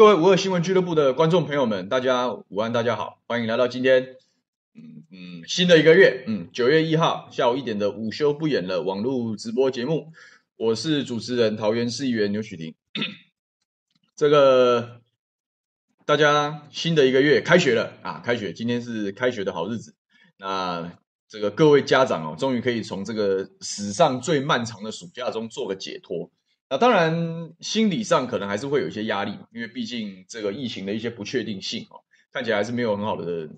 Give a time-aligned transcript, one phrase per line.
[0.00, 4.16] 各位五二新闻俱乐部的观众朋友们，大家午安，大家好，欢迎来到今天，
[4.74, 10.10] 嗯嗯，新的一个月，嗯，九月一号下午一点的午休不演了网络直播节目，
[10.56, 12.74] 我是主持人桃园市议员牛煦庭。
[14.16, 15.02] 这个
[16.06, 19.94] 大家新的一个月开学了啊，开学，今天是开学的好日子，
[20.38, 20.90] 那
[21.28, 26.30] 这个各位家长哦，终于可以从这个史上最漫长的暑假中做个解脱。
[26.70, 32.00] 那当然，心理上可能还是会有一些压力，因为毕竟这个疫情的一些不确定性哦，
[32.32, 33.48] 看起来还是没有很好的，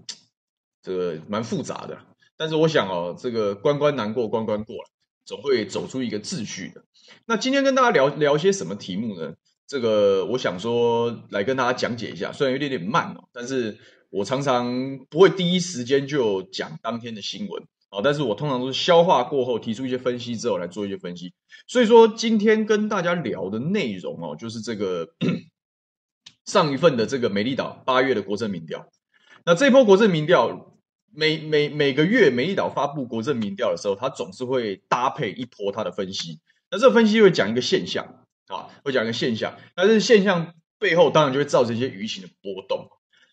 [0.82, 1.98] 这个蛮复杂的。
[2.38, 4.90] 但是我想哦，这个关关难过关关过了，
[5.26, 6.82] 总会走出一个秩序的。
[7.26, 9.34] 那今天跟大家聊聊些什么题目呢？
[9.66, 13.76] 这个我想说来跟大家讲解一下，虽然有点点慢哦，但是
[14.08, 17.62] 我常常不会第一时间就讲当天的新闻。
[17.94, 21.34] 好，但是我通常都是消化过后，提出一些分析之后来做一些分析。
[21.66, 25.10] 所以说，今天跟大家聊的内容哦，就是这个
[26.46, 28.88] 上一份的这个美丽岛八月的国政民调。
[29.44, 30.74] 那这波国政民调，
[31.12, 36.40] 每每每个月美丽岛发布国政民调的时候，它总是会搭配一波它的分析。
[36.70, 39.58] 那这分析会讲一个现象啊，会讲一个现象。
[39.76, 42.88] 那这现象背后，当然就会造成一些舆情的波动。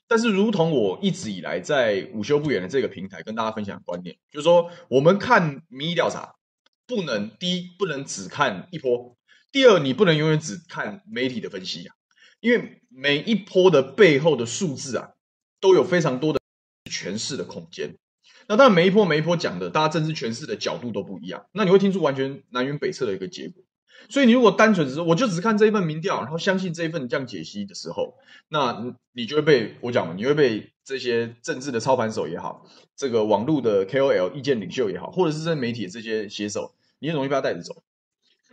[0.10, 6.34] 但是，如同我一直以来在午休不远的这个平台跟大家分享观念，就是说，我们看民意调查，
[6.88, 9.16] 不能第一不能只看一波，
[9.52, 11.94] 第二你不能永远只看媒体的分析啊，
[12.40, 15.12] 因为每一波的背后的数字啊，
[15.62, 16.40] 都有非常多的
[16.90, 17.96] 诠释的空间。
[18.48, 23.64] 那当然，每一波每一波讲的，大家政治诠释的角度都不一样，那你会听出完全南辕北辙的一个结果。
[24.08, 28.16] 所以你如果单纯只是我就只看这一份民调，然后相信这一份这样解析的时候，
[28.48, 32.66] 那你就会被我讲，你会被这些政治的操盘手也好，
[32.96, 37.84] 这个网络的 KOL 意见领袖也好，或者是这媒体的这些写手，你很容易被他带着走。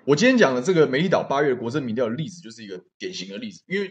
[0.05, 3.91] 我今天讲的这个美丽岛八月国政民调的例子，就是一个典型的例子，因为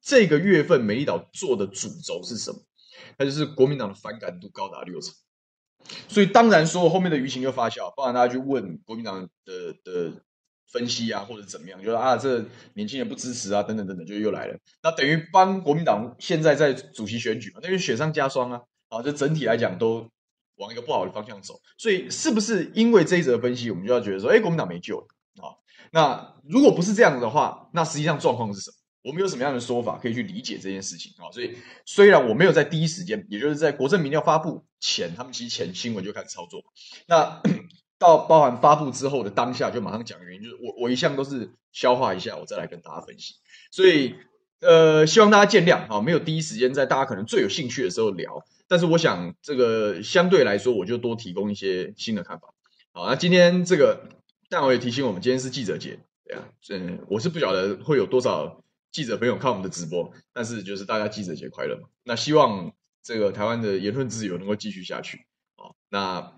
[0.00, 2.60] 这个月份美丽岛做的主轴是什么？
[3.16, 5.12] 它就是国民党的反感度高达六成，
[6.08, 10.22] 所以当然说后面的舆情就发酵，包含大家去问国民党的的。
[10.70, 14.58] 分析啊，或者怎么样，就说啊，这年轻人不支持啊，等等等等，就又来了。
[14.82, 18.60] 那等于帮国民党现在在主席选举嘛，那就雪上加霜啊。
[18.88, 20.08] 啊，这整体来讲都
[20.56, 21.60] 往一个不好的方向走。
[21.76, 25.06] 所以是不是因为这一则分析，我们就要觉得说，哎，国民党没救了
[25.42, 25.56] 啊？
[25.90, 28.76] 那如果不是这样子的话，那实际上状况是什么？
[29.04, 31.32] 我们有什么样的说法可以去理解这件事情啊？
[31.32, 36.62] 所以虽然我没有在第一时间，也就是在国政民调发布前，他们其实前新闻就开始操作，
[37.06, 37.40] 那。
[37.98, 43.34] 到包含发布之后的当下，就马上讲原因，就是我我一向都是消化一下，我再来跟大家分析。
[43.70, 44.14] 所以，
[44.60, 48.44] 呃，希望大家见谅啊，没有第一时间在大家可能最有兴趣的时候聊。
[48.68, 52.54] 但是，我想这个相对来说，我就多提供一些新的看法。
[52.92, 54.08] 好，那今天这个，
[54.48, 61.88] 但我也提醒我们，今天是记者节，对啊，嗯，我是不晓得会有多少记者朋友看我们的直播，但是就是大家记者节快乐嘛。
[62.04, 62.72] 那希望
[63.02, 65.26] 这个台湾的言论自由能够继续下去。
[65.56, 66.32] 好，那。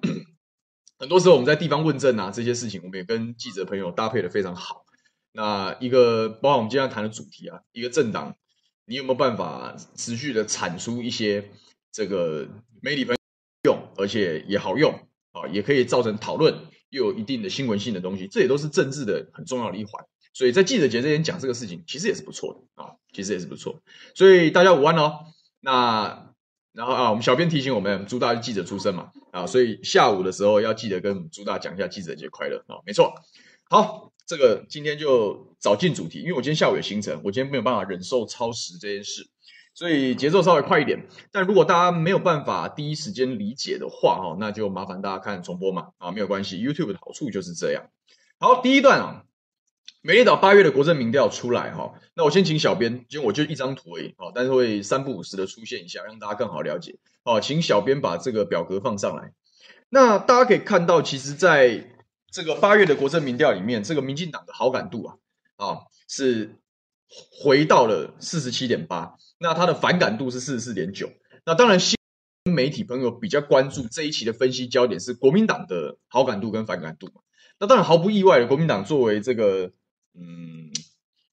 [1.01, 4.85] 很多时候我们在地方问政啊，这些事情我们也跟记者朋友搭配的非常好。
[5.33, 8.37] 那一个包括我们今天谈的主题啊，一个政党，
[8.85, 11.51] 你有没有办法持续的产出一些
[11.91, 12.47] 这个
[12.83, 13.19] 媒体朋友
[13.71, 14.93] 用，而且也好用
[15.33, 16.55] 啊，也可以造成讨论，
[16.91, 20.05] 又有一定的新闻性的东西，这也都是政治的很重要的一环。
[20.35, 23.81] 所以在记者节这边讲这个事情，其实也是不错的啊，其实也是不错。
[24.15, 25.21] 所以大家午安哦。
[25.61, 26.30] 那。
[26.81, 33.13] 然后啊，我们小编提醒我们，朱大是记者出身嘛，啊，所以下午的时候要记得跟朱大讲一下记者节快乐啊，没错。
[33.69, 39.29] 好，这个今天就早进主题，因为我今天下午有行程，我今天没有办法忍受超时这件事，
[39.75, 41.07] 所以节奏稍微快一点。
[41.31, 47.91] 但如果大家没有办法第一时间理解的话，哈，那就麻烦大家看重播嘛，啊，没有关系，YouTube 的好处就是这样。
[48.39, 49.25] 好，第一段啊。
[50.03, 56.97] 美丽岛八月的国政民调出来哈，那我先请小编，因为我就一张图而已，但是会三不五时的出现一下，让大家更好了解。
[57.23, 59.33] 好，请小编把这个表格放上来。
[59.91, 61.93] 那大家可以看到，其实在
[62.31, 65.17] 这个八月的国政民调里面，这个民进党的好感度啊，
[65.57, 66.57] 啊是
[67.43, 71.11] 回到了四十七点八，那他的反感度是四十四点九。
[71.45, 71.99] 那当然，新
[72.45, 77.11] 媒体朋友比较关注这一期的分析焦点是国民党的好感度跟反感度。
[77.59, 79.73] 那当然毫不意外的，国民党作为这个。
[80.15, 80.71] 嗯，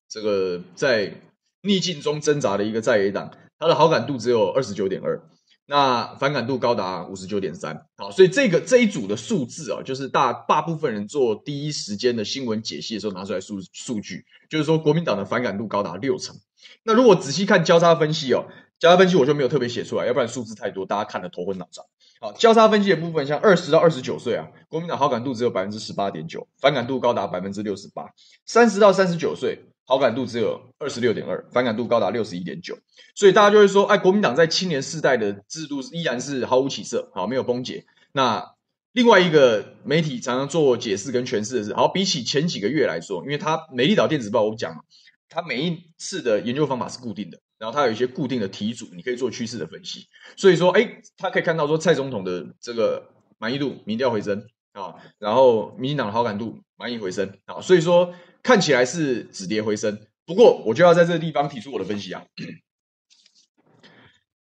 [0.10, 1.14] 这个在
[1.62, 5.22] 逆境中挣扎的一个在野党，他的好感度只有二十九点二，
[5.66, 7.86] 那反感度高达五十九点三。
[7.98, 16.36] 好，所以这个这一组的数字啊，就是大大部分人做第一时间的新闻解析的时候拿出来数数据，就是说国民党的反感度高达六成。
[16.84, 18.46] 那如果仔细看交叉分析哦，
[18.80, 21.84] 交叉分析我就没有特别写出来，要不然数字太多，大家看得头昏脑胀。
[22.20, 28.06] 好，交叉分析的部分，像二十到二十九岁啊，国民党好感度只有百分之十八点九，反感度高达百分之六十八；
[28.46, 32.78] 三十到三十九岁，好感度只有二十六点二，反感度高达六十一点九。
[33.16, 37.86] 所以大家就会说，哎，国民党在青年世代的制度依然是毫无起色，好，没有崩解。
[38.12, 38.54] 那
[38.94, 44.82] 另外一个媒体常常做解释跟诠释的是，好，比起前几个月来说，因为它美丽岛电子报我讲嘛，
[45.30, 50.08] 它每一次的研究方法是固定的，然后它有一些固定的题组，你可以做趋势的分析。
[50.36, 58.14] 所以说，哎，他可以看到说，蔡总统的这个满意度民调回升啊，然后民进党的好感度满意回升啊，所以说
[58.44, 60.00] 看起来是止跌回升。
[60.26, 62.26] 不过，我就要在这个地方提出我的分析啊，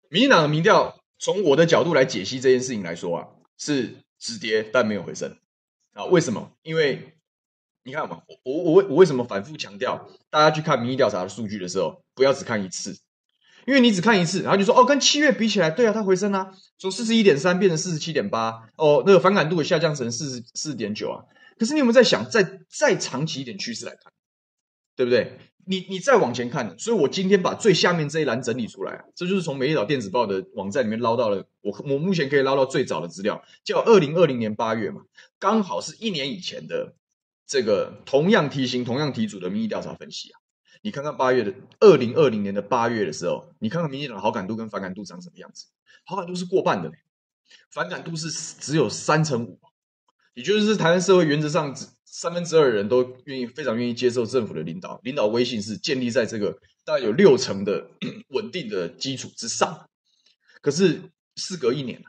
[0.10, 3.28] 民进党的民调从我的角度来解析这件事情来说啊。
[3.58, 5.34] 是止跌，但没有回升
[5.94, 6.04] 啊？
[6.04, 6.52] 为什么？
[6.62, 7.16] 因为
[7.86, 13.00] 你看嘛，我我我为什么反复强调，大家去看民意调查的数据的时候，不要只看一次，
[13.66, 21.26] 因为你只看一次，然后就说哦，跟七月比起来，对啊，它回升啊，从四十一点三变成四十七点八，哦，那个反感度也下降成四十四点九啊。
[21.58, 24.12] 可是你有没有在想，再再长期一点趋势来看，
[24.96, 25.38] 对不对？
[25.68, 35.02] 你你再往前看，所以我今天把最下面这一栏整理出来啊，这就是从美丽岛电子报的网站里面捞到了我我目前可以捞到最早的资料，叫二零二零年八月嘛，
[35.40, 36.94] 刚好是一年以前的
[37.48, 40.38] 这个同样题型、同样题组的民意调查分析啊。
[40.86, 45.66] 你看看八月的二零二零年的八月的时候，你看看民进党好感度跟反感度长什么样子？
[46.06, 46.92] 好感度是过半的，
[47.72, 49.60] 反感度是只有三成五，
[50.36, 51.76] 也就是台湾社会原则上。
[52.06, 57.90] 三分之二的人都愿意，非常愿意接受政府的领导，领导威信是建立在这个大概有六成的
[58.30, 59.90] 稳定的基础之上。
[60.62, 61.02] 可是
[61.36, 62.06] 事隔一年了，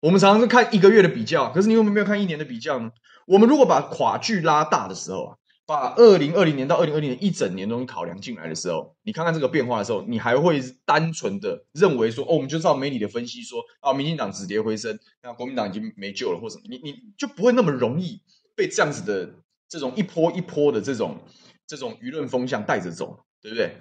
[0.00, 2.92] 我们常常是看一个月的比较，可是你有没有看一年的比较呢？
[3.26, 5.36] 我们如果把跨距拉大的时候啊，
[5.68, 18.22] 把二零二零年到二零二零年一整年东西考量进来的时候，你看看这个变化的时候，你还会单纯的认为说，哦，我们就照媒体的分析说，啊，民进党止跌回升，那国民党已经没救了，或什么，你你就不会那么容易。
[18.56, 19.34] 被这样子的
[19.68, 21.20] 这种一波一波的这种
[21.66, 23.76] 这种舆论风向带着走，对不对？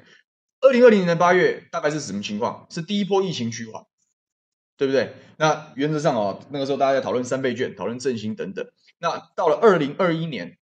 [0.60, 2.68] 二零二零年的八月大概是什么情况？
[2.70, 3.86] 是第一波疫情趋缓，
[4.76, 5.14] 对不对？
[5.38, 8.68] 那原则上哦，那个时候大家在讨论三倍券、讨论振兴等等。
[9.00, 10.58] 那到了二零二一年，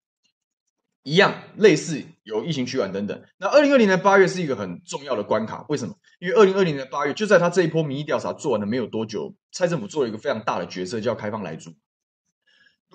[1.03, 3.21] 一样类似有疫情趋缓等等。
[3.37, 5.95] 那二零二零年八月是一个很重要的关卡，为什么？
[6.19, 11.71] 因为二零二零年八月就在他这一波民意调查做完了没有多久，蔡政府做了一个非常大的决策，叫开放来租。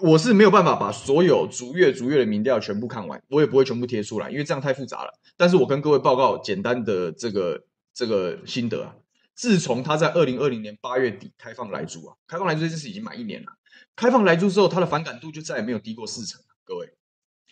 [0.02, 5.10] 我是没有办法把所有逐月逐月的民调全部看完，我也不会全部贴出来，因为这样太复杂了。
[5.36, 8.94] 但是我跟各位报告简单的这个这个心得啊，
[9.34, 13.48] 自从他在二零二零年八月底开放来租啊，开放来租这件事已经满一年了。
[13.96, 16.42] 开放来租之后，他的反感度就再也没有低过四成。
[16.64, 16.92] 各位，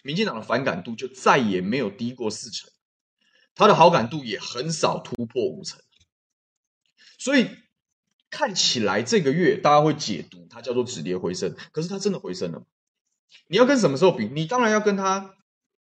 [0.04, 2.70] 民进党的反感度就再也没有低过四成，
[3.56, 5.80] 他的好感度也很少突破五成，
[7.18, 7.48] 所以。
[8.30, 12.66] 看起来这个月大家会解读它叫做止跌回升，可是它真的回升了？
[13.46, 14.26] 你要跟什么时候比？
[14.26, 15.36] 你当然要跟他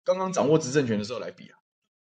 [0.03, 1.59] 刚刚掌握执政权的时候来比啊，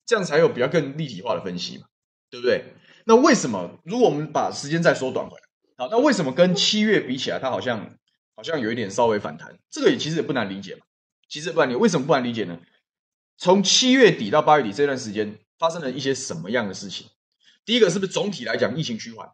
[0.06, 1.86] 这样才有比较更立体化的分析嘛，
[2.30, 2.74] 对不对？
[3.06, 5.44] 那为什么如果我们把时间再缩短回来，
[5.78, 7.98] 好，那为什么跟七月比起来，它好像
[8.36, 9.58] 好像有一点稍微反弹？
[9.70, 10.82] 这个也其实也不难理解嘛，
[11.28, 12.60] 其实不难理解，为什么不难理解呢？
[13.38, 17.08] 从七月底到八月底这段时间发生了一些什么样的事情？
[17.66, 19.30] 第一个是不是总体来讲疫情趋缓？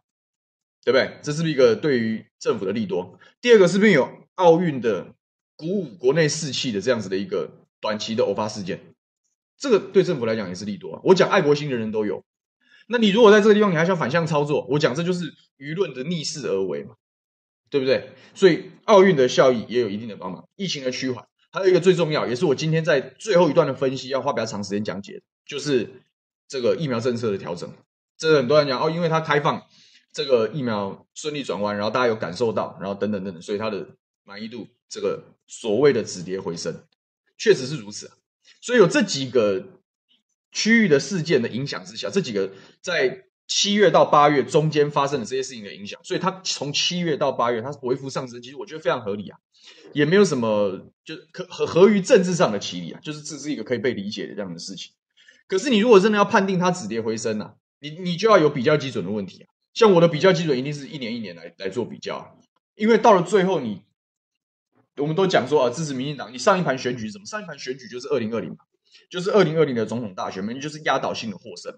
[0.84, 1.18] 对不对？
[1.22, 3.18] 这是不是一个对于政府的利多？
[3.40, 5.14] 第二个是不是有奥运的
[5.56, 8.80] 鼓舞国内士气的这样子的一个短期的偶发事件？
[9.58, 11.00] 这个对政府来讲也是利多啊。
[11.04, 12.24] 我讲爱国心的人都有，
[12.88, 16.94] 那你如果在这个地方你还想反向操作，我讲这就是舆论的逆势而为嘛，
[17.68, 18.12] 对不对？
[18.34, 26.02] 所以奥运的效益也有一定的帮忙，疫情的趋缓，还有一个最重要，也是我今天在最后一段的分析要花比较长时间讲解，就是
[26.48, 27.72] 这个疫苗政策的调整。
[28.16, 29.66] 这个很多人讲哦，因为它开放。
[30.12, 33.86] 这个疫苗顺利转弯，然后大家有感受到，然后等等等等，所以它的
[34.24, 36.82] 满意度这个所谓的止跌回升，
[37.38, 38.16] 确实是如此啊。
[38.60, 39.64] 所以有这几个
[40.50, 49.36] 区域的事件的影响之下，这几个在七月到八月中间发生的这些事情的影响，所以它从七月到八月它微幅上升，其实我觉得非常合理啊，
[49.92, 54.92] 也没有什么就可合合于政治上的歧义啊，就是这是一个可以被理解的这样的事情。
[55.48, 59.50] 可是你如果真的要判定它止跌回升啊，你你就要有比较基准的问题啊。
[59.74, 62.38] 像我的比较基准一定是一年一年来来做比较，
[62.76, 63.82] 因为到了最后你，
[64.96, 67.26] 我们都讲说啊，支持民进党，你上一盘选举是什么？
[67.26, 68.58] 上一盘选举就是二零二零嘛，
[69.10, 71.76] 就是二零二零的总统大选嘛，你就是压倒性的获胜。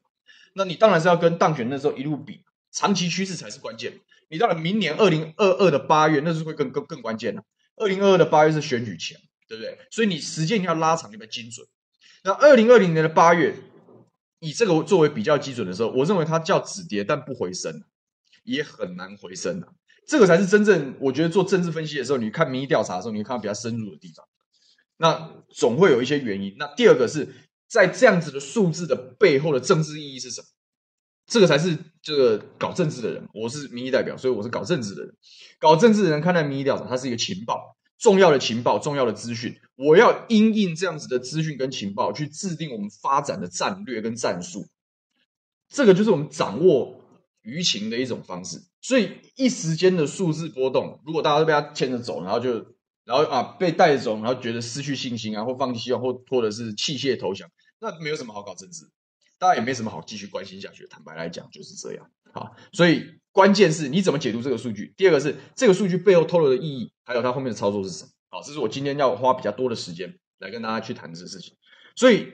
[0.55, 2.41] 那你当然是要跟当选那时候一路比，
[2.71, 4.01] 长期趋势才是关键。
[4.29, 7.43] 你到了明年二零二二的八月，那是会更更更关键了。
[7.77, 9.19] 二零二二的八月是选举前，
[9.49, 9.79] 对不对？
[9.91, 11.67] 所以你时间要拉长，你要精准。
[12.25, 13.55] 那二零二零年的八月。
[14.45, 17.81] 以这个作为比较基准的时候，我认为它叫止跌，但不回升，
[18.43, 19.69] 也很难回升的。
[20.05, 24.27] 这个才是真正我觉得做政治分析的时候，你看民意调查的时候，你会看到比较深入的地方。
[24.97, 26.57] 那总会有一些原因。
[26.59, 27.29] 那第二个是
[27.73, 30.47] 在这样子的数字的背后的政治意义是什么？
[31.27, 33.27] 这个才是这个搞政治的人。
[33.33, 35.15] 我是民意代表，所以我是搞政治的人。
[35.59, 39.57] 搞政治的人看待民意调查，它是一个情报，重要的情报，重要的资讯。
[39.77, 44.67] 我要因应这样子的资讯跟情报，去制定我们发展的战略跟战术。
[45.71, 47.01] 这个就是我们掌握
[47.43, 48.61] 舆情的一种方式。
[48.83, 52.53] 所以一时间的数字波动，如果大家都被他牵着走，然后就
[53.07, 57.49] 然后啊被带走，然后觉得失去信心啊，或放弃希望，或或者是弃械投降。
[57.83, 58.89] 那没有什么好搞政治，
[59.41, 60.87] 大家也没什么好继续关心下去。
[60.87, 62.53] 坦白来讲，就是这样啊。
[62.73, 64.95] 所以关键是你怎么解读这个数据。
[64.97, 68.11] 第二个是这个数据背后透露的意义，还有它后面的操作是什么。
[68.31, 71.57] 好，这是我今天要花比较多的时间来跟大家去谈这个事情。
[71.97, 72.33] 所以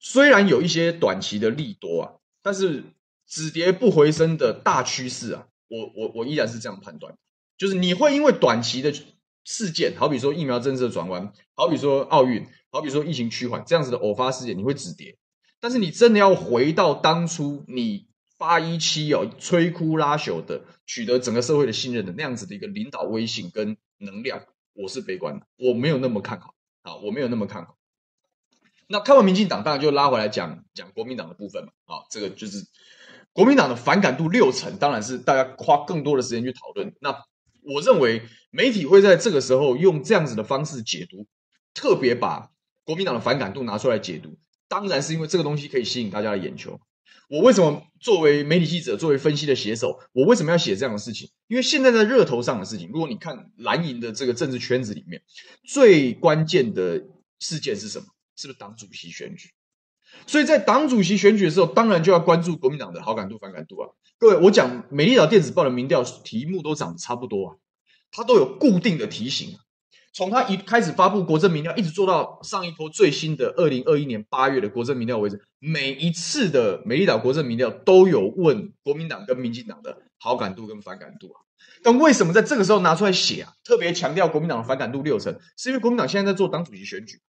[0.00, 2.82] 虽然有一些短期的利多啊，但是
[3.28, 7.16] 止跌不回升的大趋势啊，我我我依然是这样判断，
[7.56, 8.92] 就是你会因为短期的
[9.44, 12.44] 事件，好比说疫苗政策转弯，好比说奥运。
[12.70, 15.18] 好比说疫情趋缓这样子的偶发事件，你会止跌，
[15.58, 18.06] 但是你真的要回到当初你
[18.38, 27.76] 八一七哦摧枯拉朽的取得整个社会的信任的那样子的一个领导威信跟能量，我是悲观的，我没有那么看好啊，我没有那么看好。
[28.86, 32.64] 那看完民进党，当然就拉回来讲讲国民党的部分嘛，啊，这个就是
[33.32, 36.94] 国民党的反感度六成，当然是大家花更多的时间去讨论。
[37.00, 37.10] 那
[37.62, 41.26] 我认为媒体会在这个时候用这样子的方式解读，
[41.74, 42.52] 特别把。
[42.90, 46.80] 国民党的反感度拿出来解读，当然是因为这个东西可以吸引大家的眼球。
[47.28, 51.30] 我为什么作为媒体记者，作为分析的写手，我为什么要写这样的事情？
[51.46, 55.22] 因为现在在热头上的事情，如果你看蓝营的这个政治圈子里面，
[55.62, 57.00] 最关键的
[57.38, 58.06] 事件是什么？
[58.34, 59.50] 是不是党主席选举？
[60.26, 63.88] 所以在党主席选举的时候，当然就要关注国民党的好感度、反感度啊。
[64.18, 67.56] 各位，我讲《美丽岛电子报》的民调题目都长得差不多啊，
[68.10, 69.56] 它都有固定的题型。
[70.12, 81.40] 从他一开始发布国政民调，一直做到上一波最新的二零二一年八月的国政民调为止，每一次的美丽岛国政民调都有问国民党跟民进党的好感度跟反感度啊。
[81.82, 83.52] 但为什么在这个时候拿出来写啊？
[83.64, 87.20] 特别强调国民党的反感度六成，是因为国民党现在在做党主席选举，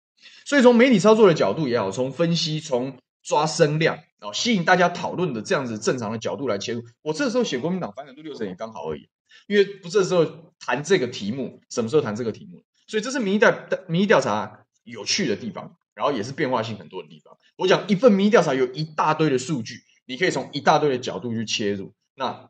[0.45, 9.07] 所以从媒体操作的角度也好，从分析、从抓声量啊，吸引大家讨论的这样子正常的角度来切入，我这时候写国民党反感度六成也刚好而已，
[9.47, 10.25] 因为不这时候
[10.59, 12.63] 谈这个题目，什么时候谈这个题目？
[12.91, 13.55] 所以这是民意调
[13.87, 17.37] 民意调查有趣的地方，然后也是变化性很多的地方。
[17.55, 21.93] 我讲一份民意调查有一大堆的数据，你可以从一大堆的角度去切入。
[22.15, 22.49] 那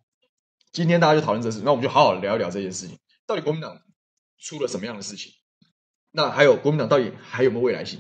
[0.71, 2.97] 今天大家就讨论这事，那我们就好好聊一聊这件事情。
[3.27, 3.83] 到底国民党
[4.39, 5.31] 出了什么样的事情？
[6.09, 7.99] 那还有国民党到底还有没有未来性？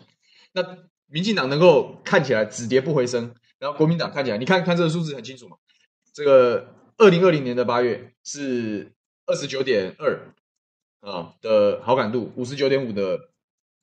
[0.53, 0.63] 那
[1.05, 5.57] 民进党能够看起来止跌不回升，然后国民党看起来，你看看这个数字很清楚嘛？
[6.11, 8.93] 这个二零二零年的八月是
[9.27, 10.33] 二十九点二。
[11.01, 13.19] 啊的好感度五十九点五的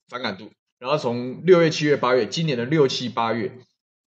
[0.08, 3.58] 反感度，然后从六月、七月、八月，今年的六七八月，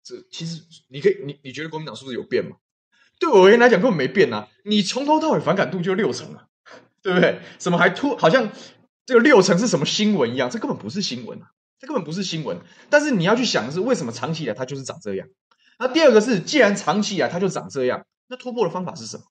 [0.05, 2.57] 这其实你可以，你你觉得国民党是不是有变吗？
[3.19, 4.47] 对我而言来讲根本没变啊！
[4.65, 6.49] 你从头到尾反感度就六成啊，
[7.01, 7.41] 对不对？
[7.57, 8.53] 怎么还突好像
[9.07, 10.51] 这个六成是什么新闻一样？
[10.51, 11.51] 这根本不是新闻啊！
[11.79, 12.59] 这根本不是新闻。
[12.91, 15.27] 但是你要去想的是，为什么长期以来它就是长这样？
[15.79, 19.23] 那第二个是，既然长期以来它就长这样，那突破的方法是什么？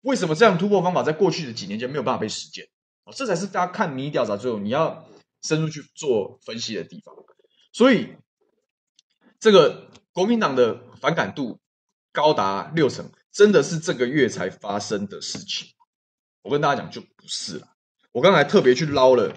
[0.00, 2.66] 为什么这样突破方法在过去的几年间没有办法被实践？
[3.06, 5.06] 哦这才是大家看民意调查最后你要
[5.42, 7.14] 深入去做分析的地方。
[7.72, 8.16] 所以，
[9.38, 11.60] 这个国民党的反感度
[12.10, 15.68] 高达六成，真的是这个月才发生的事情。
[16.42, 17.68] 我跟大家讲，就不是了。
[18.12, 19.32] 我刚才特别去捞了，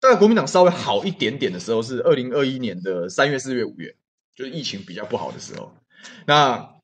[0.00, 3.96] 大概国民党稍微好一点点的时候是二零二一年的三月、四月、五月，
[4.34, 5.72] 就是疫情比较不好的时候。
[6.26, 6.74] 那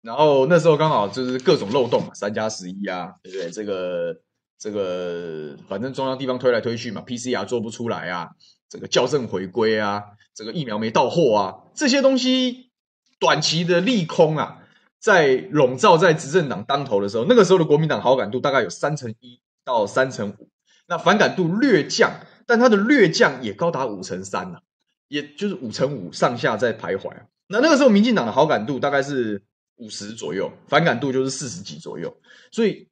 [0.00, 3.50] 然后那时候刚好就是各种漏洞嘛，三加十一啊，对不对？
[3.50, 4.20] 这个。
[4.58, 8.30] 这个反正中央地方推来推去嘛，PCR 做不出来啊，
[8.68, 10.02] 这个校正回归啊，
[10.34, 12.70] 这个疫苗没到货啊，这些东西
[13.18, 14.62] 短期的利空啊，
[14.98, 20.48] 在笼罩在执政党当头的时候，那个时候的国民党好感度大概有三成一到三成五，
[20.86, 22.12] 那反感度略降，
[22.46, 24.62] 但它的略降也高达五成三了，
[25.08, 27.10] 也就是五成五上下在徘徊。
[27.48, 29.42] 那那个时候民进党的好感度大概是
[29.76, 32.16] 五十左右，反感度就是四十几左右，
[32.50, 32.88] 所以。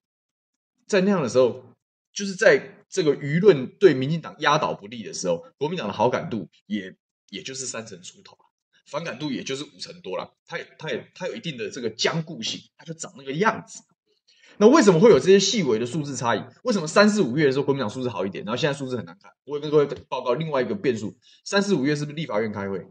[0.92, 1.64] 在那样的时候，
[2.12, 6.94] 就是在这个舆论对民进党压倒不利的时候，国民党的好感度也
[7.30, 8.36] 也就是三成出头，
[8.84, 10.34] 反感度也就是五成多了。
[10.46, 13.82] 它也它也它有一定的这个僵固性，它就长那个样子。
[14.58, 16.44] 那为什么会有这些细微的数字差异？
[16.62, 19.32] 为什么三四五月的时候国民党数字好一点，然后现在数字很难看？
[19.44, 22.86] 我也跟各位报告另外一个变数：三四五月是不是立法院开会？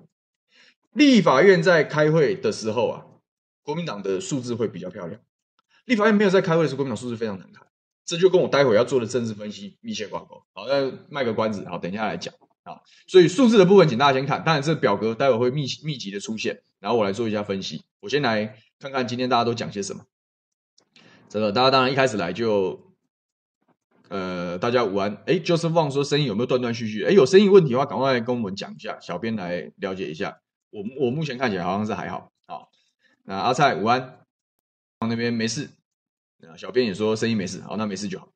[0.94, 3.06] 立法院在开会的时候啊，
[3.62, 5.22] 国民党的数字会比较漂亮。
[5.86, 7.68] 立法院没有在开会的时候，国民党数字非常难看。
[8.06, 10.44] 这就跟我待会要做的政治分析密切挂钩。
[10.54, 12.34] 好，那卖个关子，好，等一下来讲。
[12.64, 12.80] 啊。
[13.08, 14.44] 所以数字的部分，请大家先看。
[14.44, 17.84] 当然，这表格待会会密密集的出现，然后我来做一下分析。
[18.00, 20.06] 我先来看看今天大家都讲些什么。
[21.30, 22.88] 这个大家当然一开始来就。
[24.10, 25.24] 呃，大家午安。
[25.26, 27.06] 哎，Joseph 说声音有没有断断续续？
[27.06, 30.38] 哎，有声音问题的话，赶快跟我们讲一下，小编来了解一下。
[30.70, 32.30] 我我目前看起来好像是还好。
[32.46, 32.70] 好，
[33.24, 34.26] 那阿蔡午安，
[35.08, 35.70] 那边没事。
[36.50, 38.32] 啊小编也说声音没事，好，那没事就好。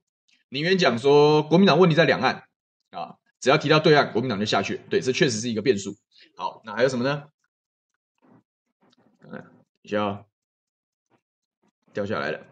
[0.49, 2.43] 宁愿讲说国民党问题在两岸
[2.91, 4.81] 啊，只要提到对岸，国民党就下去。
[4.89, 5.97] 对，这确实是一个变数。
[6.35, 7.23] 好，那还有什么呢？
[9.23, 9.43] 嗯，等
[9.81, 10.25] 一下哦，
[11.93, 12.45] 掉下来了。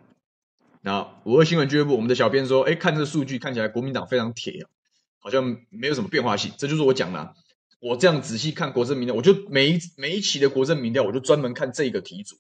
[0.82, 4.70] 那五二新闻俱乐部，我们的小编说，哎，看这个数据看起来国民党非常铁啊，
[5.20, 6.52] 好像没有什么变化性。
[6.58, 7.36] 这就是我讲的，
[7.80, 12.38] 我这样仔细看国政民调，我就每一每一期的国政民调，我就专门看这个题组，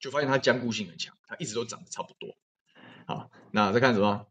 [0.00, 2.34] 就发现它坚固性很强，它一直都涨得差不多。
[3.06, 4.26] 好，那再看什么？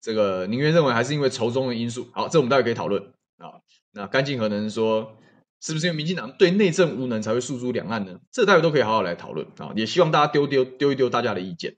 [0.00, 2.08] 这个宁愿认为还是因为仇中的因素。
[2.12, 3.02] 好，这我们待会可以讨论
[3.38, 3.60] 啊。
[3.90, 5.16] 那干净核能说，
[5.60, 8.20] 是不是因为民进党对内政无能才会诉诸两岸呢？
[8.30, 9.72] 这待会都可以好好来讨论啊。
[9.74, 11.76] 也希望大家丢丢丢一丢大家的意见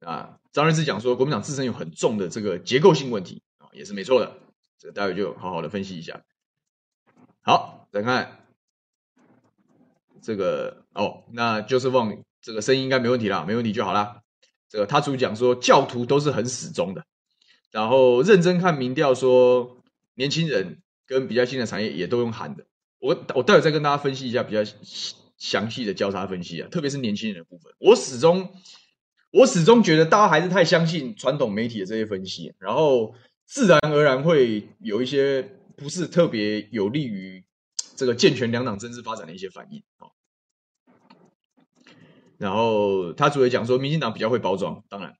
[0.00, 0.38] 啊。
[0.52, 4.36] 张瑞智讲说，国民党自身有很重的这个结构性问题啊，也是没错的。
[4.78, 6.22] 这个待会就好好的分析一下。
[7.40, 8.44] 好，再看
[10.20, 14.20] 这个哦，那就是望这个声音应该没问题啦，没问题就好啦。
[14.68, 17.04] 这个他主讲说，教徒都是很死忠的，
[17.70, 19.82] 然后认真看民调说，
[20.14, 22.66] 年轻人跟比较新的产业也都用喊的。
[22.98, 24.60] 我我待会再跟大家分析一下比较
[25.36, 28.50] 详细的交叉分析啊，特别是年轻人的部分，我始终。
[29.32, 35.42] 我始终觉得大家还是太相信传统媒体的这些分析，然后自然而然会有一些
[35.76, 37.44] 不是特别有利于
[37.96, 39.82] 这个健全两党政治发展的一些反应。
[42.38, 45.16] 然后他主要讲说，民进党比较会包装，当然。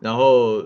[0.00, 0.64] 然后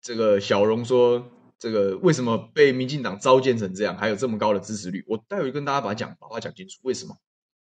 [0.00, 5.04] 这个小荣说，这个为什么被民进党召见成这样，还有这么高的支持率？
[5.06, 7.16] 我待会跟大家把讲，把话讲清楚，为什么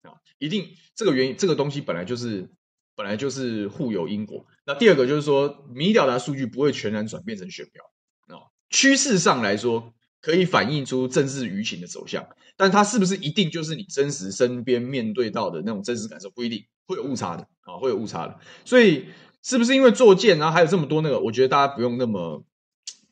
[0.03, 0.15] 啊？
[0.37, 2.49] 一定这个原因，这个东西本来就是。
[2.95, 4.45] 本来就是互有因果。
[4.67, 7.83] 那第二个就是说，民调查数据不会全然转变成选票
[8.27, 8.53] 啊。
[8.69, 16.31] 趋势上来说，可以反映出政治舆情的走向，但它是不是一定就是你真实身边面对到的那种真实感受？
[16.31, 18.39] 不一定，会有误差的啊，会有误差的。
[18.65, 19.05] 所以，
[19.43, 21.19] 是不是因为作贱，然后还有这么多那个？
[21.19, 22.43] 我觉得大家不用那么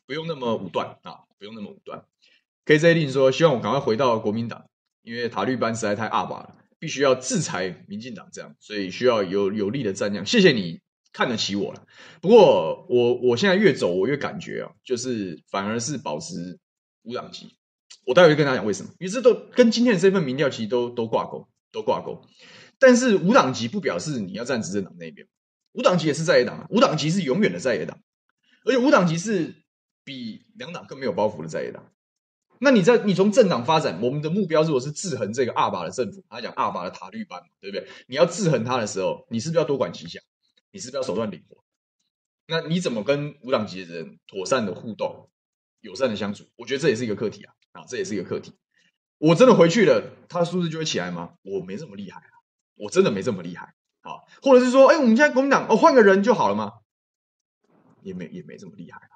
[0.06, 2.02] 不用那么武断啊，不用那么武断。
[2.64, 4.64] KZ 令说，希望我赶快回到国民党，
[5.02, 6.56] 因为塔绿班实在太阿爸了。
[6.78, 10.26] 必须要制裁民进党，这样，所以需要有有力的战量。
[10.26, 10.80] 谢谢你
[11.12, 11.86] 看得起我了。
[12.20, 16.58] 不过我我现在越走，我越感觉啊，就是反而是保持
[17.02, 17.56] 无党籍。
[18.04, 22.24] 我待会就跟大家讲为什么，因为这都跟今天的这份民调其实都都挂钩，都挂钩。
[22.78, 25.28] 但是无党籍不表示你要站执政党那边，
[25.72, 28.00] 无党籍也是在野党，无党籍是永远的在野党，
[28.64, 29.54] 而且无党籍是
[30.04, 31.92] 比两党更没有包袱的在野党。
[32.58, 37.88] 那你在你从政党发展，我们的目标如果是制衡这个阿爸的政府，他讲阿爸的塔绿班，对不对？
[38.06, 40.20] 你要制衡他的时候，你是不是要多管齐下？
[40.70, 41.62] 你是不是要手段灵活？
[42.46, 45.28] 那你怎么跟无党籍的人妥善的互动、
[45.82, 46.44] 友善的相处？
[46.56, 47.52] 我觉得这也是一个课题啊！
[47.72, 48.54] 啊，这也是一个课题。
[49.18, 51.34] 我真的回去了，他的数字就会起来吗？
[51.42, 52.34] 我没这么厉害啊，
[52.74, 54.22] 我真的没这么厉害啊！
[54.42, 56.72] 或者是说，哎，我们现在国民党哦，换个人就好了吗？
[58.02, 59.14] 也没也没这么厉害啊。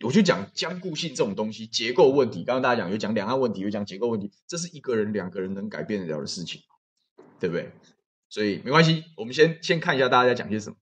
[0.00, 2.44] 我就讲坚固性这种东西，结构问题。
[2.44, 6.62] 刚刚大家讲，有讲两岸问题，有讲结构问题，这是一个人、两个人能改变得了的事情，
[7.38, 7.70] 对不对？
[8.28, 10.76] 所以没关系，我们先先看一下大家在讲些什么。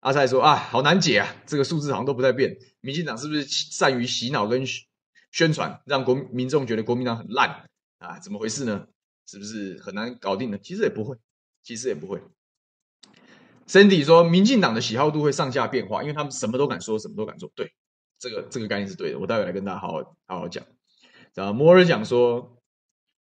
[0.00, 2.58] 阿塞说啊，好难解啊，这个数字好像都不在变。
[2.80, 4.64] 民进党是不是善于洗脑跟
[5.30, 8.18] 宣传，让国民众觉得国民党很烂啊？
[8.18, 8.88] 怎么回事呢？
[9.26, 10.58] 是不是很难搞定呢？
[10.62, 11.16] 其实也不会，
[11.62, 12.20] 其实也不会。
[13.68, 17.72] Cindy 说，民进党的喜好度会上下变化，因为他们什么都敢说，什么都敢做，对。
[18.18, 20.66] 这个这个概念是对的，我待会来跟大家好好好好讲。
[21.34, 22.56] 然后摩尔讲说，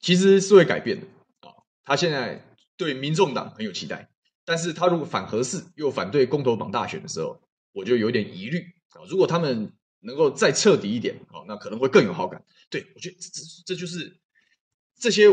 [0.00, 1.06] 其实是会改变的
[1.40, 1.52] 啊。
[1.84, 2.44] 他现在
[2.76, 4.09] 对民众党很有期待，
[4.50, 8.58] 但是他如果反核四又反对公投绑大选的时候，我就有点疑虑
[8.88, 9.06] 啊。
[9.08, 12.44] 如果他们能够再彻底一点啊，那可能会更有好感。
[12.68, 14.18] 对，我觉得这这这就是
[14.98, 15.28] 这些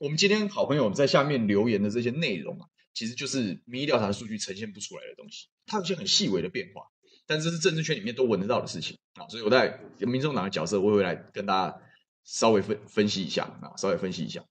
[0.00, 6.84] 我们今天好朋友在下面留言的这些内容啊，其实就是民意调查数据呈现不出来的东西，它有些很细微的变化。
[7.26, 11.78] 但这是政治圈里面都闻得到的事情啊，所以我在民众党的角色，我会来跟大家
[12.24, 14.42] 稍微分分析一下啊，稍微分析一下。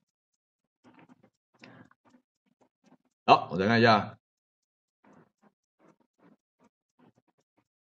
[3.28, 4.18] 好，我再看一下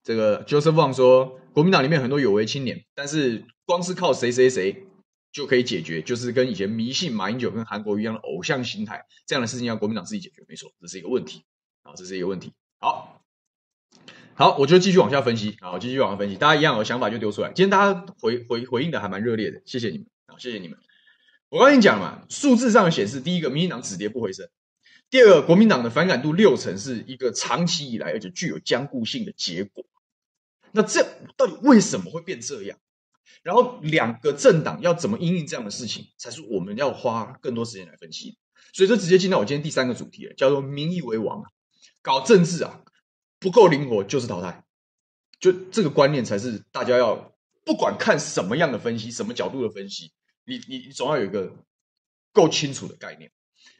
[0.03, 4.87] 这个 Joseph Wang 说，国民党里面很多有为青年，但是光是靠谁谁谁
[5.31, 11.45] 就可以解决，就是跟以前迷信马英九跟韩国瑜一样的偶像心态，这样的事情要国民党自己解决，没错，这是一个问题
[11.83, 12.51] 啊，这是一个问题。
[12.79, 13.21] 好。
[14.33, 15.55] 好，我就继续往下分析。
[15.61, 17.49] 好，继续往下分析，大家一样有想法就丢出来。
[17.49, 20.07] 今天大家回回回应的还蛮热烈的，谢谢你们。
[20.25, 20.77] 好，谢谢你们。
[21.49, 24.47] 我刚跟你讲嘛，数字上显示，第一个，民进党止跌不回升；
[25.09, 29.85] 第二个，国民党的反感度六成，是一个长期以来而且具有坚固性的结果。
[30.71, 31.05] 那这
[31.37, 32.77] 到底为什么会变这样？
[33.43, 38.37] 然后两个政党要怎么应应这样的事情，才是我们要花更多时间来分析。
[38.73, 41.43] 所以这直接进到我今天第三个主题了，叫做“民意为王”。
[42.01, 42.81] 搞政治啊，
[43.39, 44.65] 不够灵活就是淘汰。
[45.39, 50.11] 就这个观念才是大家要不管看什么样的分析，什么角度的分析，
[50.45, 51.55] 你你你总要有一个
[52.33, 53.31] 够清楚的概念。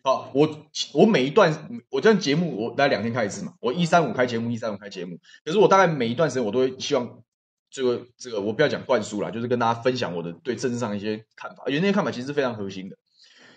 [0.05, 5.17] 好，我我每一段我这样节目我大概两天开一次嘛，我一三五开节目，一三五开节目。
[5.43, 7.23] 可是我大概每一段时间我都会希望
[7.71, 12.95] 这个这个我不要讲灌输啦，就是跟大家分享我的对政治上一些看法，因为那些看法其实是非常核心的。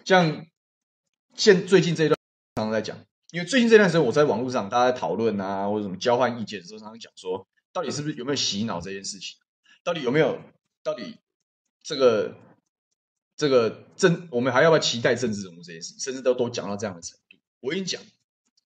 [0.06, 0.46] 像
[1.34, 2.18] 现最近这一段
[2.54, 2.96] 常常在讲，
[3.30, 7.46] 因为最近这段时间我在网络上大家在讨论啊，或者什么交换意见的时候，常常讲说。
[7.74, 9.36] 到底是不是有没有洗脑这件事情？
[9.84, 10.40] 到底有没有？
[10.82, 11.16] 到底
[11.82, 12.34] 这个
[13.38, 15.94] 这个政，我们还要不要期待政治人物这件事？
[15.98, 17.38] 甚至都都讲到这样的程度。
[17.60, 18.02] 我跟你讲，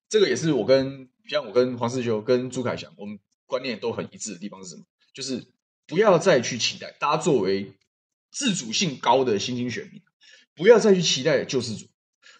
[0.09, 4.83] 这个也是我跟像我跟黄世修、跟朱凯翔，我们观念都很一致的地方是什么？
[5.15, 5.47] 就是
[5.87, 7.75] 不要再去期待大家作为
[8.31, 10.01] 自主性高的新兴选民，
[10.55, 11.87] 不要再去期待救世主，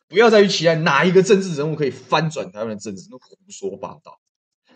[0.09, 4.19] 不要再去期待哪一个政治人物可以翻转台湾的政治，那胡说八道。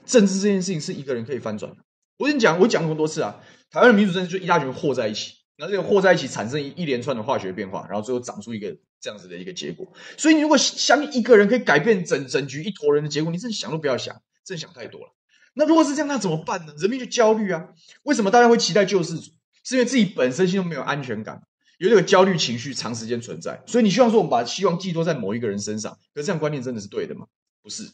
[0.05, 1.79] 政治这件事情是一个人可以翻转的。
[2.19, 9.90] 我跟你讲，我讲过很多次啊，台湾的民主政治就一大群和在一起，然后这个和在一起产生一连串的化学变化，然后最后长出一个这样子的一个结果。
[10.19, 15.14] 所以你如果相信一个人可以改变整整局一坨人的结果，你真想都不要想，真想太多了。
[15.55, 16.75] 那如果是这样，那怎么办呢？
[16.79, 17.69] 人民就焦虑啊。
[18.03, 19.31] 为什么大家会期待救世主？
[19.64, 21.42] 是因为自己本身心中没有安全感，
[21.79, 23.62] 有这个焦虑情绪长时间存在。
[23.66, 27.27] 所以你希望说我们把希望寄托在某一个人身上，可这样观念真的是对的吗？
[27.62, 27.90] 不是，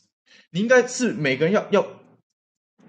[0.51, 2.02] 你应该是每个人要要。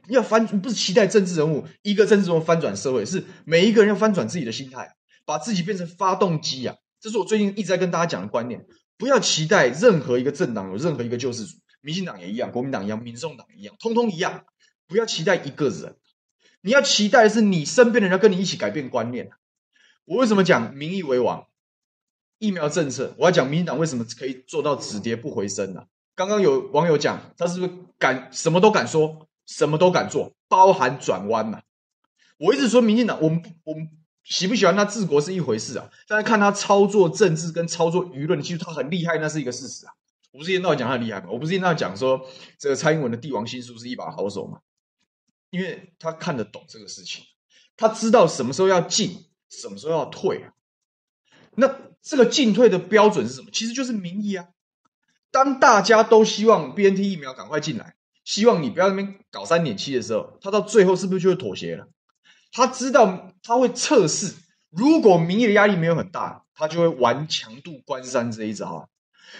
[0.07, 6.75] 要翻，不是期待政治人物一个政治人物翻转社会，是每一个人要翻转自己的心态，把自己变成发动机啊！
[6.99, 8.65] 这是我最近一直在跟大家讲的观念。
[8.97, 14.45] 不要期待任何一个政党有任何一个救世主，民进党也一样，国民党一样，民众党一样，通通一样。
[14.87, 15.95] 不要期待一个人，
[16.61, 19.29] 你要期待的是你身边的人要跟你一起改变观念。
[20.05, 21.45] 我为什么讲民意为王？
[22.39, 25.87] 疫苗政策，我要讲民进党为什么可以做到止跌不回升呢、啊？
[26.13, 29.27] 刚刚有网友讲，他是不是敢什么都敢说？
[29.45, 31.61] 什么都敢做，包含转弯嘛。
[32.37, 33.89] 我一直说，民进党，我们我们
[34.23, 39.93] 喜不喜欢他治国是一回事啊，但是看他操作政治跟操作舆论，其实他很厉害，那是一个事实啊。
[40.31, 41.27] 我不是一天到晚讲他厉害吗？
[41.31, 42.27] 我不是一天到晚讲说
[42.57, 44.59] 这个蔡英文的帝王心术是一把好手吗？
[45.51, 47.23] 因为他看得懂这个事情，
[47.77, 50.53] 他知道什么时候要进，什么时候要退啊。
[51.55, 53.49] 那这个进退的标准是什么？
[53.53, 54.47] 其实就是民意啊。
[55.29, 57.95] 当大家都希望 BNT 疫苗赶快进来。
[58.23, 61.87] 希望你不要那边搞三点七的时候，他到最后是不是就会妥协了？
[62.51, 64.35] 他知道他会测试，
[64.69, 68.89] 如果民意的压力没有很大，他就会玩强度关山这一招。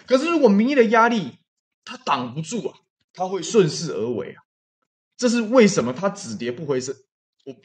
[0.07, 1.37] 可是如果民意的压力
[1.85, 2.77] 他挡不住啊，
[3.13, 4.41] 他会顺势而为啊。
[5.15, 6.95] 这是为什么他止跌不回升？
[7.45, 7.55] 我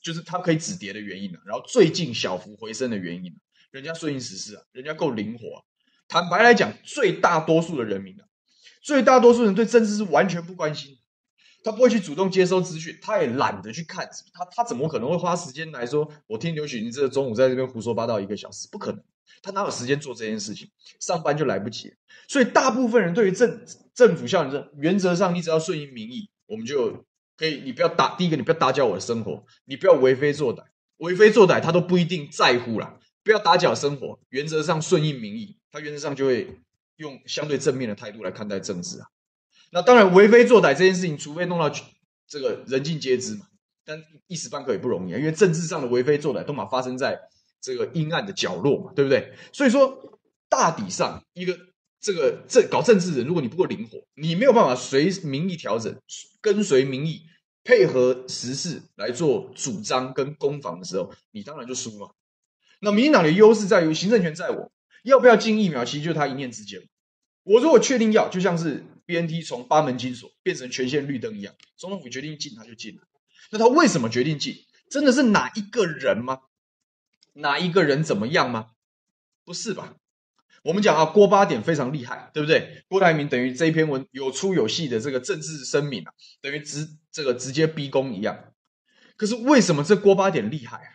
[0.00, 1.40] 就是他可以止跌的原因啊。
[1.44, 3.38] 然后最近小幅回升的原因啊，
[3.70, 5.62] 人家顺应时势啊，人家够灵活啊。
[6.08, 8.24] 坦白来讲，最大多数的人民啊。
[8.94, 10.96] 绝大多数人对政治是完全不关心，
[11.64, 16.08] 他不会去主动接收资讯，他也懒得去看，他他怎么可能会花时间来说？
[16.28, 19.02] 我听刘许你这个中午在这边胡说八道一个小时，不可能，
[19.42, 20.70] 他哪有时间做这件事情？
[21.00, 21.92] 上班就来不及。
[22.28, 23.60] 所以大部分人对于政
[23.92, 27.04] 政府效能，原则上你只要顺应民意，我们就
[27.36, 27.62] 可以。
[27.64, 30.62] 你不要打，第一个你不要打搅我的生活，你不要为非作歹，
[30.98, 33.00] 为非作歹他都不一定在乎啦。
[33.24, 36.60] 不要打搅生活，原则上顺应民意，他原则上就会。
[36.96, 39.06] 用相对正面的态度来看待政治啊，
[39.70, 41.70] 那当然为非作歹这件事情，除非弄到
[42.26, 43.46] 这个人尽皆知嘛，
[43.84, 47.20] 但一时半刻也不容易啊，因为政治上的为非作歹都嘛发生在
[47.60, 49.34] 这个阴暗的角落嘛，对不对？
[49.52, 51.58] 所以说大抵上一个
[52.00, 55.94] 这个这搞政治人，如果你不够灵活，你没有办法随民意调整，
[56.40, 57.22] 跟随民意，
[57.62, 62.10] 配合时事来做主张跟攻防的时候，你当然就输嘛。
[62.80, 64.72] 那民进党的优势在于行政权在我。
[65.06, 66.82] 要不要进疫苗，其实就是他一念之间。
[67.44, 73.02] 我如果确定要，就像是 BNT 从八门金锁变成全线绿灯一样，总统府决定进，他就进了。
[73.50, 74.56] 那他为什么决定进？
[74.90, 76.40] 真的是哪一个人吗？
[77.34, 78.70] 哪一个人怎么样吗？
[79.44, 79.94] 不是吧？
[80.64, 82.82] 我们讲啊，郭八点非常厉害，对不对？
[82.88, 88.52] 郭台铭等于这一篇文有粗有细的这个政治声明啊，等于直这个直接逼宫一样。
[89.16, 90.90] 可是为什么这郭八点厉害啊？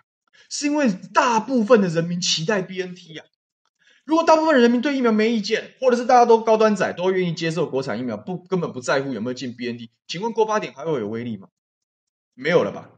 [0.50, 3.26] 是因为大部分的人民期待 BNT 啊。
[4.04, 11.50] 如果大部分人民对疫苗没意见，或者是大家都高端仔，都愿意接受国产疫苗，不根本不在乎有没有进 BND，请问郭八点还会有威力吗？
[12.34, 12.90] 没有了吧？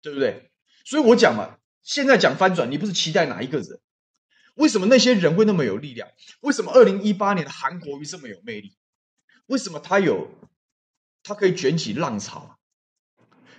[0.00, 0.50] 对不对？
[0.84, 3.80] 所以我讲嘛，现在讲翻转，你不是期待哪一个人？
[4.54, 6.08] 为什么那些人会那么有力量？
[6.40, 8.76] 为什么二零一八年的韩国瑜这么有魅力？
[9.46, 10.28] 为什么他有，
[11.24, 12.58] 他可以卷起浪潮？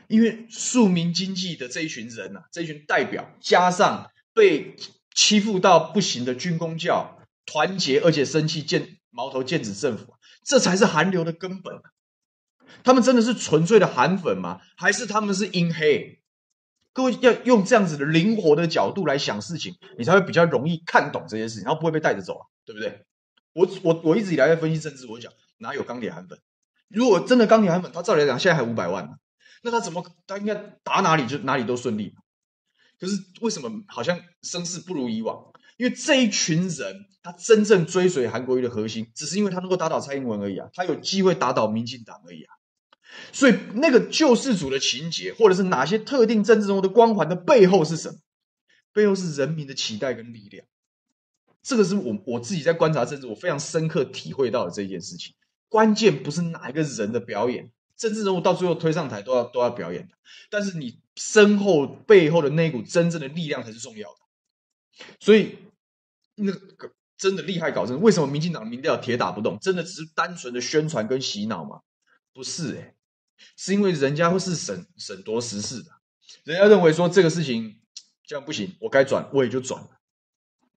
[0.08, 4.76] 因为庶民经济的这一群人呐、啊，这一群代表，加上被
[5.16, 11.82] 欺负到不行的军工教，团结而且生气，见矛头剑指政府，这才是韩流的根本。
[12.84, 14.60] 他们真的是纯粹的韩粉吗？
[14.76, 16.22] 还是他们是阴黑？
[16.94, 23.06] 各位要用这样子的灵活的角度来想事情，你才会比较容易看懂这些事情，然后不会被带着走啊，对不对？
[23.54, 26.38] 我我我一直以来在分析政治，我讲哪有钢铁韩粉？
[26.90, 29.14] 如果真的钢铁韩粉，他照理来讲现在还五百万呢，
[29.64, 32.14] 那他怎么他应该打哪里就哪里都顺利？
[33.00, 35.52] 可是为什么好像声势不如以往？
[35.78, 42.54] 因为这一群人，他真正追随韩国瑜的核心，只是因为他能够打倒蔡英文而已啊，他有机会打倒民进党而已啊。
[43.32, 48.20] 所以，那个救世主的情节，或者是哪些特定政治人物的光环的背后是什么？
[48.94, 50.66] 背后是人民的期待跟力量。
[51.62, 55.34] 这个是我我自己在观察政治，我非常深刻体会到的这一件事情。
[55.68, 60.14] 关键不是哪一个人的表演，政治人物到最后推上台都要都要表演的，
[60.50, 65.06] 但是你身后背后的那股真正的力量才是重要的。
[65.20, 65.58] 所以，
[66.36, 69.58] 那个真的厉害搞政治，为什么民进党民调铁打不动？
[69.60, 71.82] 真的只是单纯的宣传跟洗脑吗？
[72.34, 72.94] 不是诶、
[73.56, 75.92] 是因为人家会是审审夺时事的，
[76.44, 77.80] 人家认为说这个事情
[78.26, 79.90] 这样不行，我该转我也就转了，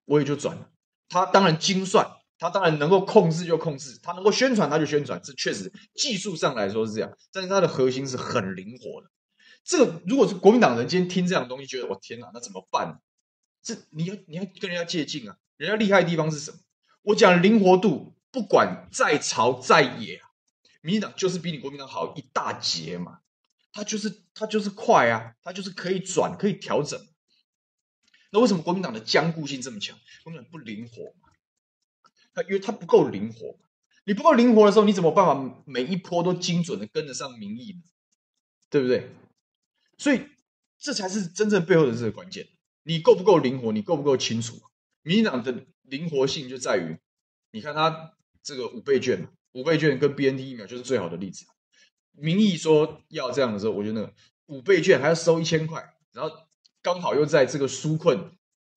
[0.04, 0.70] 我也就转了。
[1.08, 2.06] 他当然精算，
[2.38, 9.10] 他当然能够控制就控制，他能够宣传他就宣传，这确实技术上来说是这样，但是他的核心是很灵活的。
[9.68, 13.02] 这个如果是国民党人今天听这样的东西，觉得我天哪，那怎么办？
[13.60, 16.58] 这你要你要跟人家借镜啊，人家厉害的地方是什么？
[17.02, 20.22] 我讲灵活度，不管在朝在野。
[20.80, 23.20] 民进党就是比你国民党好一大截嘛，
[23.70, 26.98] 他就是他就是快啊，他就是可以转可以调整。
[28.30, 29.98] 那为什么国民党的僵固性这么强？
[30.24, 31.28] 国民党不灵活嘛？
[32.32, 33.58] 他因为他不够灵活。
[34.06, 37.82] 你不够灵活的时候，你怎么办法每一波都精准的跟得上民意呢？
[38.70, 39.10] 对不对？
[39.98, 40.22] 所以
[40.78, 42.48] 这才是真正背后的这个关键。
[42.84, 43.72] 你够不够灵活？
[43.72, 44.58] 你够不够清楚？
[45.02, 46.96] 民进党的灵活性就在于，
[47.50, 49.28] 你看他这个五倍券。
[49.52, 51.46] 五倍券跟 BNT 疫苗就是最好的例子。
[52.12, 54.14] 民意说要这样的时候，我觉得那个
[54.46, 56.30] 五倍券还要收一千块，然后
[56.82, 58.30] 刚好又在这个纾困、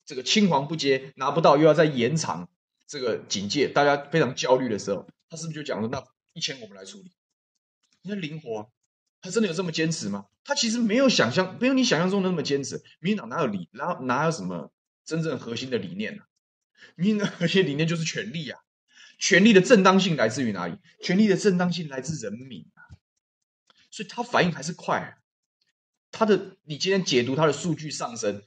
[0.06, 2.50] 这个青黄不接拿不到，又要再延长
[2.88, 6.02] 这个警戒，大家非常焦虑的时候，他是不是就讲说那
[6.34, 7.12] 一千我们来处理？
[8.02, 8.72] 你看灵活，
[9.22, 10.26] 他真的有这么坚持吗？
[10.44, 12.82] 他其实没有想象，没有你想象中的那么坚持。
[13.00, 14.72] 民进党哪有理，哪哪有什么
[15.06, 16.26] 真正核心的理念呢、啊？
[16.96, 18.60] 民进党核心理念就是权力啊。
[19.20, 20.76] 权力的正当性来自于哪里？
[21.00, 22.82] 权力的正当性来自人民啊，
[23.92, 25.16] 所以他反应还是快。
[26.12, 28.42] 他的，你今天解读他的数据上升，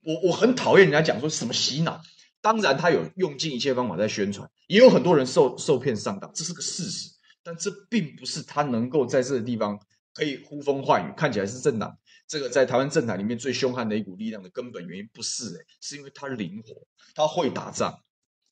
[0.00, 2.02] 我我很讨厌人家讲说什么洗脑。
[2.40, 7.10] 当然，他有用尽一切方法在宣传，也有很多人受受骗上当，这是个事实。
[7.42, 9.78] 但这并不是他能够在这个地方
[10.18, 18.00] 可以呼风唤雨，看起来是政党这个在台湾政坛里面最凶悍的一股力量的根本原因，不是诶，是因为他灵活，他会打仗，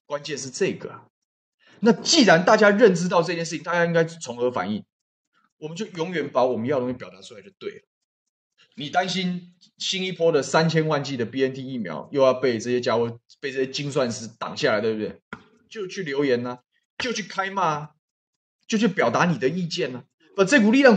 [0.07, 1.09] 关键是这个啊。
[1.81, 4.85] 那既然大家认知到这件事情，大家应该从何反应？
[5.59, 7.83] 我们就永远把我们要的东西表达出来就对了。
[8.77, 15.21] 你担心新一波的三千万剂的 BNT 疫苗又要被这些家伙、被这些精算师挡下来，对不对？
[15.69, 16.59] 就去留言呢、啊，
[16.99, 17.91] 就去开骂、啊，
[18.69, 20.05] 就去表达你的意见呢、啊，
[20.37, 20.97] 把这股力量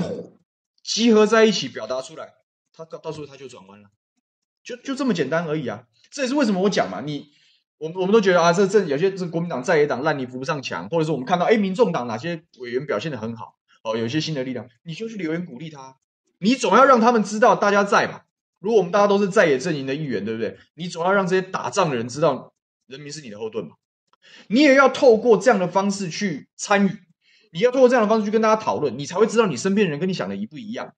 [0.84, 2.34] 集合在一起表达出来，
[2.74, 3.90] 他到到时候他就转弯了，
[4.64, 5.86] 就就这么简单而已啊！
[6.12, 7.32] 这也是为什么我讲嘛，你。
[7.78, 15.96] 我们我们都觉得啊，这这有些这国民党在野党烂泥扶不上墙，或者是我们看到哎，民众党哪些委员表现得很好哦，有些新的力量，你就去留言鼓励他，
[16.40, 18.24] 你总要让他们知道大家在嘛。
[18.60, 20.60] 如果我们大家都是在野阵营的议员，对不对？
[20.74, 22.54] 你总要让这些打仗的人知道，
[22.86, 23.78] 人民是你的后盾嘛。
[24.48, 26.90] 你也要透过这样的方式去参与，
[27.52, 30.94] 你要通过这样的方式去跟大家讨论，你才会知道你身边的人跟你想的一不一样。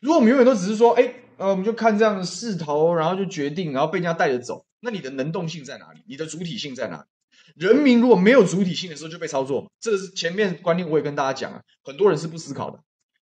[0.00, 4.64] 如果我们永远都只是说，哎，呃，我们就看这样的势头，然后就决定，然后被人家带着走。
[4.80, 6.00] 那你的能动性在哪里？
[6.06, 7.04] 你的主体性在哪里？
[7.54, 9.68] 人民如果没有主体性的时候，就被操作嘛。
[9.80, 12.80] 这个是前面观念，我也跟大家讲啊，很多人是不思考的。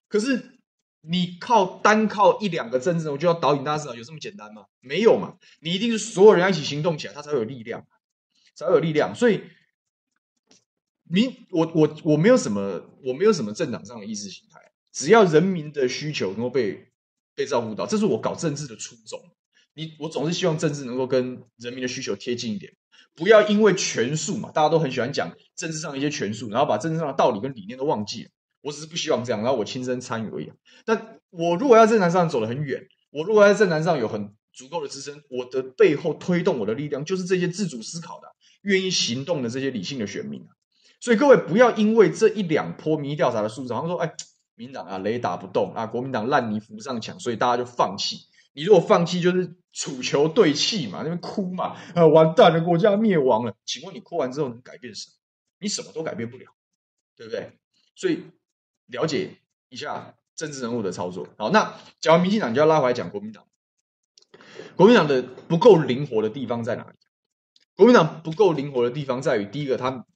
[0.09, 0.59] 可是
[1.03, 4.65] 你靠单靠一两个政治人物就要导引大家思考，有这么简单吗？
[4.81, 5.35] 没有嘛。
[5.61, 7.87] 你一定是所有人要一起行动起来，他才有力量，
[8.55, 9.15] 才有力量。
[9.15, 9.43] 所以，
[11.09, 14.61] 民我我我没有什么，我没有什么政党上的意识形态，
[14.93, 16.89] 只要人民的需求能够被
[17.35, 19.21] 被照顾到，这是我搞政治的初衷。
[19.75, 22.73] 你我总是希望政治能够跟人民的需求贴近一点，
[23.15, 28.31] 不要因为权术嘛，大家都很喜欢讲政治上的一些权术，然后把政治上的道理跟理念都忘记了。
[28.63, 30.51] 我只是不希望这样，然后我亲身参与而已。
[30.87, 38.29] 但我如果要在政坛上走得很远，我如果在政坛上有很足够的支撑，我的背后推动我的力量就是这些自主思考的、
[38.63, 40.54] 愿意行动的这些理性的选民啊。
[41.05, 44.11] 所以各位不要因为这一两波民意调查的数字，好像说，哎，
[44.55, 48.21] 民党啊雷打不动啊，国民党烂泥扶不上墙，所以大家就放弃。
[48.55, 53.55] 你如果放弃，就是楚球对气嘛，那边哭嘛，啊，完蛋了，国家灭亡了。
[53.67, 55.13] 请问你哭完之后能改变什么？
[55.59, 56.47] 你什么都改变不了，
[57.19, 57.53] 对不对？
[57.95, 58.23] 所以
[58.87, 59.37] 了解
[59.69, 61.29] 一下政治人物的操作。
[61.37, 63.45] 好，那讲完民进党，就要拉回来讲国民党。
[64.75, 66.97] 国民党的不够灵活的地方在哪里？
[67.77, 70.07] 国民党不够灵活的地方在于，第一个，他。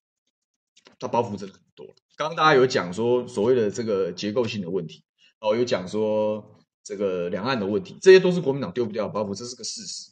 [0.99, 1.87] 他包袱真的很多。
[2.17, 5.05] 刚刚大家有讲说所谓的这个结构性的问题，
[5.41, 10.11] 哦，有讲说这个两岸的问题，这些都是国民党丢不掉的包袱，这是个事实。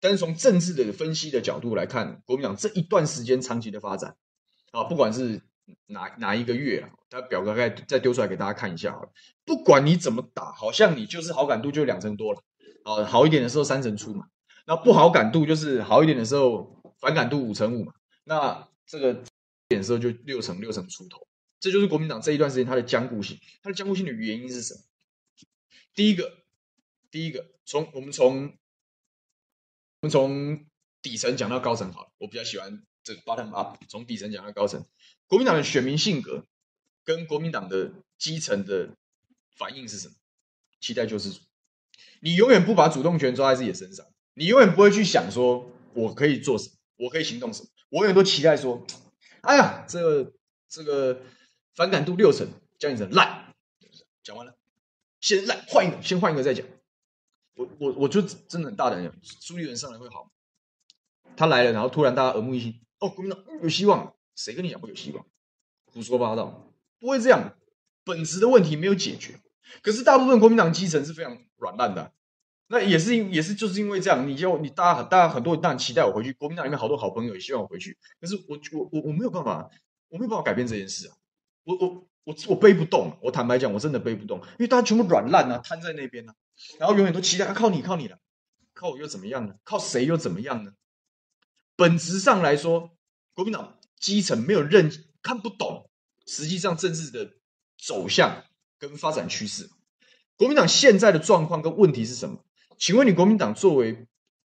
[0.00, 4.16] 但是从政治的分析的角度来看，国民党这一段时间长期的发展，
[4.70, 5.42] 啊，不管是
[5.86, 9.08] 哪哪一个月啊，他表格再再丢出来给大家看一下好了。
[9.44, 12.40] 不管你怎么打，好像你就是好感度就两成多了，
[12.84, 14.26] 啊，好一点的时候三成出嘛，
[14.66, 19.22] 那不好感度就是好一点的时候反感度五成五嘛，那这个。
[19.70, 21.28] 点时候就六成六成出头，
[21.60, 23.38] 这就是国民党这一段时间它的僵固性。
[23.62, 24.80] 它的僵固性的原因是什么？
[25.94, 26.38] 第一个，
[27.08, 28.46] 第一个，从我们从
[30.00, 30.66] 我们从
[31.00, 32.10] 底层讲到高层好了。
[32.18, 34.84] 我比较喜欢这个 bottom up，从底层讲到高层。
[35.28, 36.44] 国民党的选民性格
[37.04, 38.96] 跟国民党的基层的
[39.56, 40.14] 反应是什么？
[40.80, 41.42] 期待救世主。
[42.20, 44.04] 你永远不把主动权抓在自己身上，
[44.34, 47.68] 你永远不会去想说我可以做什么，我可以行动什么。
[47.90, 48.84] 我永远都期待说。
[49.42, 50.32] 哎呀，这个
[50.68, 51.22] 这个
[51.74, 52.46] 反感度六成，
[52.78, 53.54] 叫你成烂，
[54.22, 54.54] 讲完了，
[55.20, 56.66] 先烂，换一个，先换一个再讲。
[57.54, 60.30] 我我我就真的很大胆讲，朱立伦上来会好。
[61.36, 65.26] 他来了，然后突然大家耳目一新，哦，国民党有希望，谁跟你讲不有希望？
[65.86, 67.56] 胡说八道，不会这样，
[68.04, 69.40] 本质的问题没有解决。
[69.82, 72.12] 可是大部分国民党基层是非常软烂的。
[72.72, 79.68] 那也是因也是就是因为这样，你就你大家大家很多人当然期待我回去，国民党里面好多好朋友也希望我回去，可是我我我我没有办法，
[80.08, 81.16] 我没有办法改变这件事啊，
[81.64, 86.36] 我我我我背不动，我坦白讲，我真的背不动，因为大家全部软烂啊，瘫在那边呢、啊，
[86.78, 88.20] 然后永远都期待、靠你靠你了，
[88.72, 89.56] 靠我又怎么样呢？
[89.64, 90.70] 靠谁又怎么样呢？
[91.74, 92.92] 本质上来说，
[93.34, 95.90] 国民党基层没有认看不懂，
[96.24, 97.32] 实际上政治的
[97.76, 98.44] 走向
[98.78, 99.68] 跟发展趋势，
[100.36, 102.44] 国民党现在的状况跟问题是什么？
[102.80, 104.06] 请问你国民党作为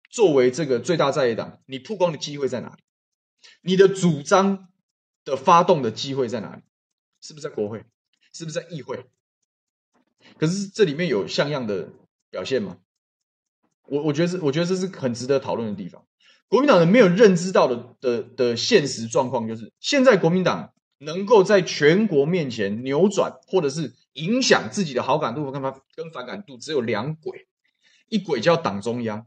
[0.10, 2.82] 作为这个最大在野党，你曝光的机会在哪里？
[3.62, 4.68] 你的主张
[5.24, 6.64] 的发动的机会在哪里？
[7.22, 7.86] 是不是在国会？
[8.34, 9.06] 是不是在议会？
[10.40, 11.94] 可是这里面有像样的
[12.32, 12.80] 表现吗？
[13.84, 16.04] 我我觉得是，我觉得这是很值得讨论的地方。
[16.48, 27.48] 国民党人没有认知到的的的现实状况，就是现在国民党能够在全国面前扭转或者是影响自己的好感度跟反跟反感度，只有两轨。
[28.10, 29.26] 一轨叫党中央，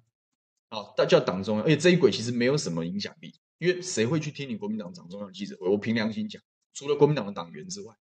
[0.68, 5.68] 啊，但叫党中央，而且这一轨其实没有什么影响力，因为谁会去听你国民党党中央的记者会？
[5.68, 6.40] 我凭良心讲，
[6.72, 7.94] 除了国民党的党员之外，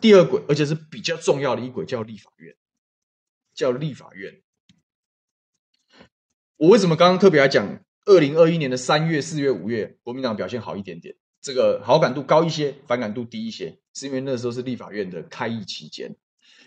[0.00, 2.54] 第二轨，而且是比较重要的一轨，叫立法院，
[3.54, 4.42] 叫立法院。
[6.56, 16.14] 我为什么刚刚特别来讲，二零二一年的三月、四月、五月，国民党表现好一点点，这个好感度高一些，反感度低一些，是因为那时候是立法院的开议期间。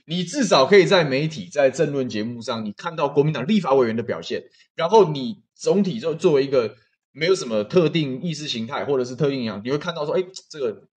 [0.09, 4.41] 你至少可以在媒体、在政论节目上，你看到国民党立法委员的表现，
[4.73, 6.77] 然后你总体就作为一个
[7.11, 10.87] 没有什么特定意识形态或者是特定影响，你会看到说，哎，这个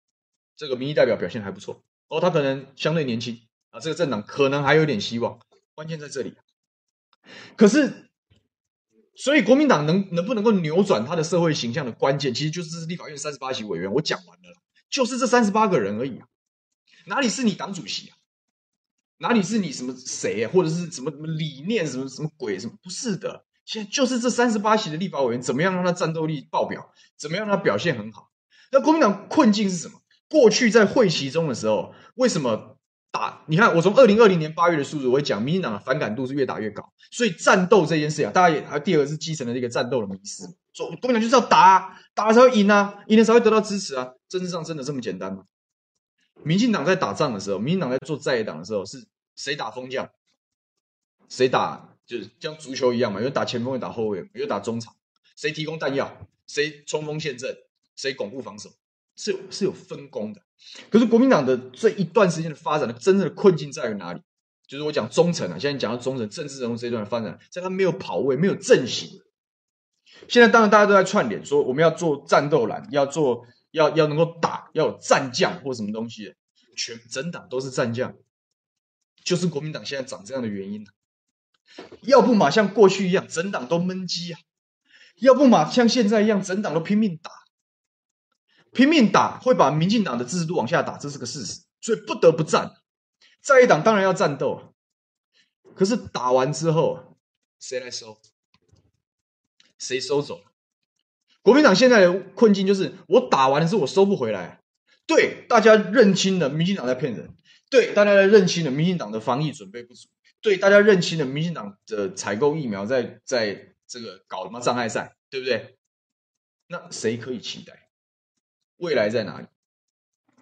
[0.57, 3.37] 这个民意代表表现还不错哦，他可能相对年轻
[3.71, 5.41] 啊，这个政党可能还有点希望。
[5.75, 6.35] 关键在这里。
[7.57, 8.11] 可是，
[9.17, 13.93] 所以国民党能能不能够扭转他的社会形象的关键，其实就是立法院三十八席委员。
[13.93, 14.55] 我讲完了，
[14.89, 16.29] 就是这三十八个人而已啊，
[17.07, 18.17] 哪里是你党主席啊？
[19.21, 22.73] 哪里是你什么谁，或者是什么什么理念，什么什么鬼什么？
[22.83, 26.91] 不是的，现在就是这三十八席的立法委员，怎么样让他战斗力爆表？
[27.19, 28.31] 怎么样让他表现很好？
[28.73, 30.01] 那国民党困境是什么？
[30.29, 32.79] 过去在会期中的时候，为什么
[33.11, 33.43] 打？
[33.47, 36.91] 你看，我从二零二零年八月的数字，我会讲，民进党的反感度是越打越高。
[37.11, 44.13] 所以战斗这件事啊，大家也还第二个是基层的这个战斗的迷思，说国民党就是要打，打了才会赢啊，赢了才会得到支持啊。
[44.29, 45.43] 政治上真的这么简单吗？
[46.45, 50.11] 民进党在打仗的时候，民进党在做在野党的时候，是谁打锋将？
[51.29, 54.95] 谁打就是像足球一样嘛，有打前锋，有打后卫，有打中场。
[55.37, 56.27] 谁提供弹药？
[56.47, 57.57] 谁冲锋陷阵？
[57.95, 58.71] 谁巩固防守？
[59.17, 60.43] 是有是有分工的。
[60.91, 64.21] 可是国民党的这一段时间的发展的真正的困境在于哪里？
[64.67, 69.21] 就是我讲中层啊，现在讲到中层政治人物这一段的发展，在他没有跑位，没有阵型。
[70.29, 73.47] 现在当然大家都在串联，说我们要做战斗蓝，要做。
[73.71, 76.35] 要要能够打，要有战将或什么东西，
[76.77, 78.17] 全整党都是战将，
[79.23, 80.87] 就是国民党现在长这样的原因。
[82.03, 84.41] 要不嘛像过去一样，整党都闷鸡啊；
[85.17, 87.31] 要不嘛像现在一样，整党都拼命打，
[88.73, 91.63] 拼命打会把民进党的支持度往下打，这是个事实。
[91.81, 92.75] 所以不得不战，
[93.41, 94.75] 在野党当然要战斗，
[95.75, 97.17] 可是打完之后，
[97.59, 98.21] 谁来收？
[99.79, 100.43] 谁收走？
[101.43, 104.61] 国民党现在的困境就是，我打完的时候我收不回来。
[105.07, 107.27] 对，大家认清了民进党在骗人；
[107.71, 110.09] 对，大家认清了民进党的防疫准备不足；
[110.41, 115.77] 对，大家认清了民进党的采购疫苗在在这个搞什么障碍赛，对不对？
[116.69, 117.89] 那谁可以期待？
[118.77, 119.47] 未来在哪里？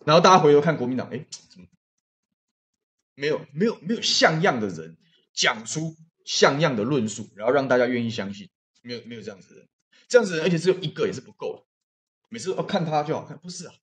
[0.04, 1.66] 然后大家回头看国民党，哎，怎么
[3.14, 4.96] 没有没有没有像样的人
[5.32, 5.96] 讲出
[6.26, 8.50] 像样的论述，然后让大家愿意相信？
[8.82, 9.68] 没有没有这样子的人。
[10.06, 11.64] 这样子，而且只有一个也是不够的。
[12.28, 13.74] 每次哦看他就好看，不是啊？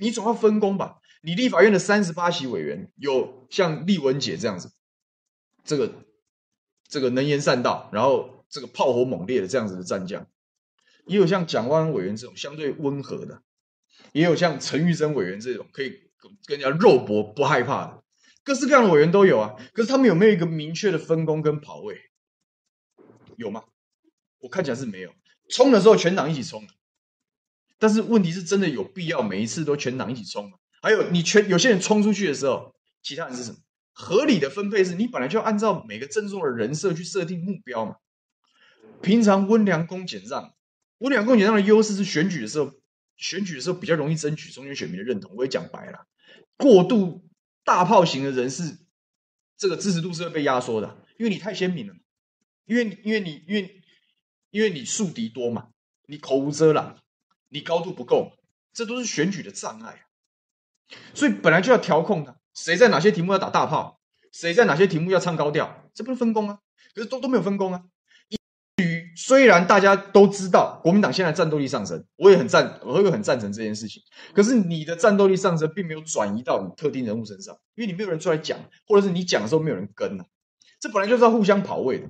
[0.00, 1.00] 你总要分工吧？
[1.22, 4.72] 你立法院的三十八席委员，有像丽文姐这样子，
[5.64, 5.92] 这个
[6.88, 10.28] 这个能言善道，然后这个炮火猛烈的这样子的战将，
[11.06, 13.42] 也有像蒋万委员这种相对温和的，
[14.12, 16.10] 也有像陈玉珍委员这种可以
[16.46, 18.04] 跟人家肉搏不害怕的，
[18.44, 19.56] 各式各样的委员都有啊。
[19.72, 21.98] 可是他们有没有一个明确的分工跟跑位？
[23.36, 23.64] 有吗？
[24.38, 25.12] 我看起来是没有。
[25.48, 26.66] 冲的时候全党一起冲，
[27.78, 30.58] 但是问题是真的有必要每一次都全党一起冲吗？
[30.82, 33.58] 还有你全有些人冲出去的时候，其他人是什么？
[33.92, 37.96] 合理的分配是你本来就要按照每个阵中的人设去设定目标嘛。
[39.02, 40.54] 平常温良恭俭让，
[40.98, 42.72] 温良恭俭让的优势是选举的时候，
[43.16, 45.32] 选举的时候比较容易争取中间选民的认同。
[45.36, 46.06] 我也讲白了，
[46.56, 47.28] 过度
[47.64, 48.78] 大炮型的人是
[49.56, 51.94] 这个支持度是会被压缩的，因为你太鲜明了，
[52.64, 53.82] 因为因为你因为。
[54.56, 55.68] 因为你树敌多嘛，
[56.06, 56.96] 你口无遮拦，
[57.50, 58.32] 你高度不够，
[58.72, 60.00] 这都是选举的障碍啊。
[61.12, 64.00] 所以本来就要调控的，谁在哪些题目要打大炮，
[64.32, 66.60] 谁在哪些题目要唱高调，这不是分工啊？
[66.94, 67.82] 可是都都没有分工啊。
[68.82, 74.02] 于虽然大家都知道国民党现在战斗力上升，我也很赞，我会很赞成这件事情。
[74.32, 80.24] 可是你的战斗力上升并没有转移到你特定人物身上，因为你没有人出来讲，或者是你讲的时候没有人跟啊。
[80.80, 82.08] 这本来就是要互相跑位的，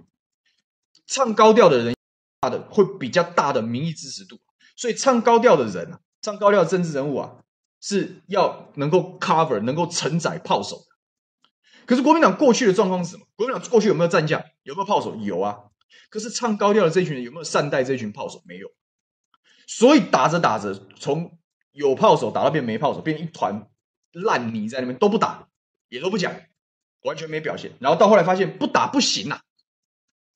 [1.09, 1.96] 唱高调的人。
[2.51, 4.39] 的会比较大的民意支持度，
[4.77, 7.37] 所以唱高调的人啊，唱高调的政治人物啊，
[7.81, 10.85] 是要能够 cover、能够承载炮手的。
[11.87, 13.27] 可是国民党过去的状况是什么？
[13.37, 14.43] 国民党过去有没有战将？
[14.65, 15.15] 有没有炮手？
[15.17, 15.59] 有啊。
[16.11, 18.43] 可是唱高调的这群人有没有善待这群炮手？
[18.45, 18.69] 没有。
[19.67, 21.39] 所以打着打着，从
[21.73, 23.69] 有炮手打到变没炮手，变一团
[24.13, 25.49] 烂泥在那边，都不打，
[25.89, 26.35] 也都不讲，
[27.03, 27.73] 完全没表现。
[27.81, 29.43] 然后到后来发现不打不行啊。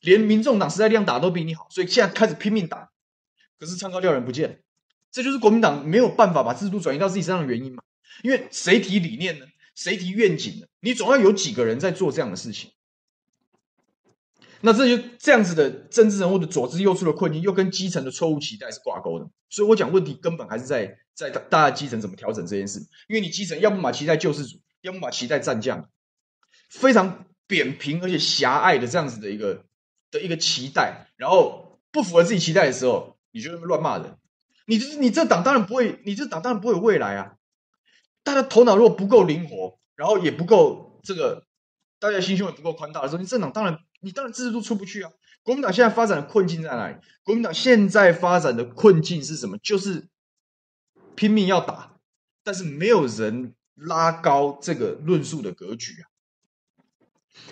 [0.00, 2.90] 连民众党时代力量打都比你好，所以现在开始拼命打，
[3.58, 4.62] 可是唱高调人不见，
[5.12, 7.82] 这就是国民党没有办法把制度转移到自己身上的原因嘛？
[8.22, 9.46] 因为谁提理念呢？
[9.74, 10.66] 谁提愿景呢？
[10.80, 12.70] 你总要有几个人在做这样的事情。
[14.62, 19.30] 那这就这样子的政治人物的左支右绌的困境，又跟基层的错误期待是挂钩的。
[19.48, 22.80] 所以我讲问题根本还是在在大大家基层怎么调整这件事。
[23.08, 25.88] 因为你基层要么期待救世主，要么期待战将，
[26.68, 29.64] 非常扁平而且狭隘的这样子的一个。
[30.10, 34.16] 的一个期待，然后不符合自己期待的时候，你就乱骂人。
[34.66, 37.34] 你就是你这党当然不会，你这党当然不会有未来啊！
[38.22, 41.44] 大家头脑如果不够灵活，然后也不够这个，
[41.98, 45.10] 大家心胸也不够宽大的时候，你这党当然你当然支持度出不去啊！
[45.42, 46.96] 国民党现在发展的困境在哪里？
[47.24, 49.58] 国民党现在发展的困境是什么？
[49.58, 50.08] 就是
[51.16, 51.96] 拼命要打，
[52.44, 56.09] 但是没有人拉高这个论述的格局啊！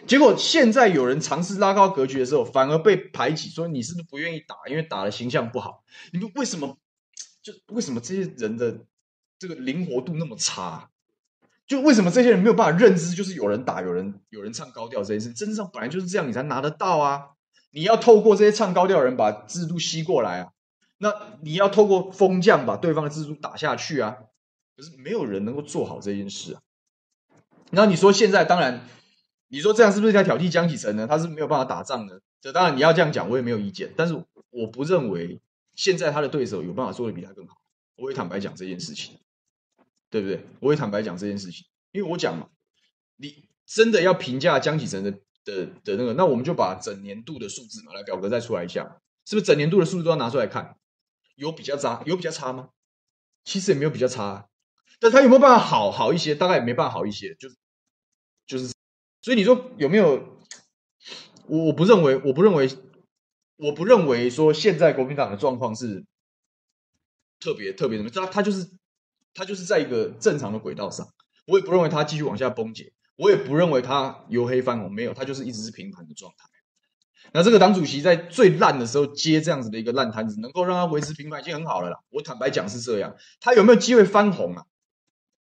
[0.06, 4.56] 结果现在有人尝试拉高格局的时候，反而被排挤，说你是不是不愿意打？
[4.70, 5.84] 因为打的形象不好。
[6.12, 6.78] 你们为什么？
[7.42, 8.86] 就为什么这些人的
[9.38, 10.88] 这个灵活度那么差？
[11.66, 13.14] 就为什么这些人没有办法认知？
[13.14, 17.30] 就是有人打，有人有人唱高调这件事，真正本来就是这样，你才拿得到啊！
[17.70, 20.52] 你要透过这些唱高调的人把制度吸过来啊，
[20.96, 21.12] 那
[21.42, 24.16] 你要透过风将把对方的制度打下去啊。
[24.74, 26.60] 可是没有人能够做好这件事啊。
[27.70, 28.88] 那你说现在当然。
[29.48, 31.06] 你说这样是不是在挑剔江启臣呢？
[31.06, 32.20] 他是没有办法打仗的。
[32.40, 33.92] 这当然你要这样讲，我也没有意见。
[33.96, 34.14] 但是
[34.50, 35.40] 我不认为
[35.74, 37.56] 现在他的对手有办法做的比他更好。
[37.96, 39.18] 我会坦白讲这件事情，
[40.10, 40.44] 对不对？
[40.60, 42.48] 我会坦白讲这件事情，因为我讲嘛，
[43.16, 45.10] 你真的要评价江启臣的
[45.44, 50.76] 的的那个，那我们就把整年度的数字嘛，来表格再出来一下，是不是整年度的数字都要拿出来看？
[51.34, 52.68] 有比较渣，有比较差吗？
[53.44, 54.44] 其实也没有比较差啊，
[55.00, 56.34] 但他有没有办法好好一些？
[56.34, 57.56] 大概也没办法好一些，就是
[58.46, 58.77] 就是。
[59.28, 60.38] 所以你说有没有？
[61.48, 62.66] 我我不认为，我不认为，
[63.56, 66.06] 我不认为说现在国民党的状况是
[67.38, 68.08] 特别特别什么？
[68.08, 68.70] 他他就是
[69.34, 71.06] 他就是在一个正常的轨道上。
[71.46, 76.48] 我也不认为它继续往下崩解，我也不认为它由黑翻红，没有，它就是一直是平盘的状态。
[77.32, 81.98] 那这个党主席在最烂的时候接这样子的一个烂摊子，能够让他维持平盘已经很好了啦。
[82.08, 84.64] 我坦白讲是这样，他有没有机会翻红啊？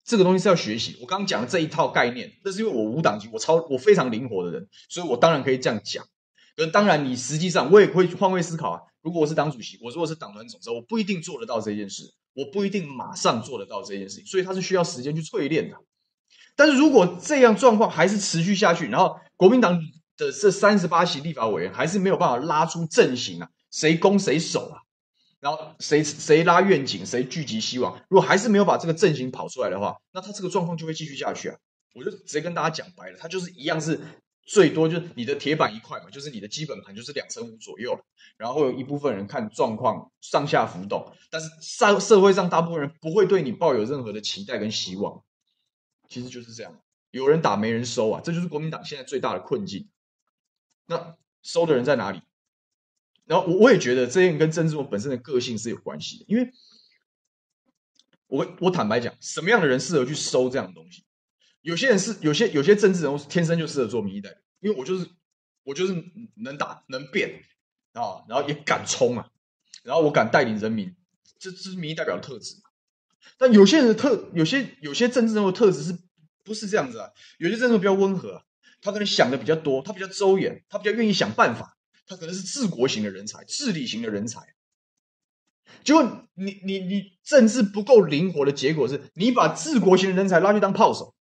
[0.06, 0.98] 这个东西是要学习。
[1.02, 6.06] 我刚刚讲的这一套概念，那是因为我无党籍，我超我非常灵活的人，所以我当然可以这样讲。
[6.56, 8.80] 可当然，你实际上我也会换位思考啊。
[9.02, 12.04] 如果我是党主席，我如果是党团总召，我不一定做得到这件事，
[12.34, 15.76] 我不一定马上做得到这件事情，所以它是需要时间去淬炼的。
[16.56, 19.78] 但是如果这样状况还是持续下去，然后国民党
[20.18, 24.85] 的这三十八席立法委员还是没有办法拉出阵型啊，谁攻谁守啊？
[25.46, 28.04] 然后谁谁拉愿景，谁聚集希望？
[28.10, 31.58] 如果还是没有把这个阵型跑出来的话，那他这个状况就会继续下去啊！
[31.94, 34.02] 我就直接跟大家讲白了，他就是一样是
[34.44, 38.00] 最多就是你的铁板一块嘛，就是你的基本盘就是两成五左右，
[38.38, 45.24] 然后有一部分人看状况上下浮动，但是社社会上大部分人不会对你抱有任何的期待跟希望，
[46.10, 46.76] 其实就是这样，
[47.12, 49.90] 有人打没人收啊，这就是国民党现在最大的困境。
[50.88, 52.24] 那收的人在哪里？
[53.26, 56.52] 然后我我也觉得这件跟郑志文本身的个性是有关系的，因为
[58.28, 61.04] 我我坦白讲，什么样的人适合去收这样的东西？
[61.62, 65.10] 有些人是有些有些政治人物天生就适合做民意代表，因为我就是
[65.64, 65.96] 我就是
[66.36, 67.42] 能打能变
[67.94, 69.28] 啊，然后也敢冲啊，
[69.84, 70.96] 然后我敢带领人民，
[71.40, 72.56] 这这是民意代表的特质。
[73.40, 75.98] 但有些人的特有些有些政治人物特质是
[76.44, 77.10] 不是这样子啊？
[77.40, 78.44] 有些政治人物比较温和，
[78.82, 81.75] 他可能想的比较多，他比较周延，他比较愿意想办法。
[82.06, 84.54] 他可能是治国型的人才，治理型的人才。
[85.84, 91.16] 结果你你你政治不够灵活的结果是，你把治国型的人才拉去当炮手，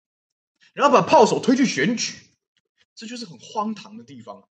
[0.74, 2.16] 然后把炮手推去选举，
[2.96, 4.48] 这就是很荒唐的地方。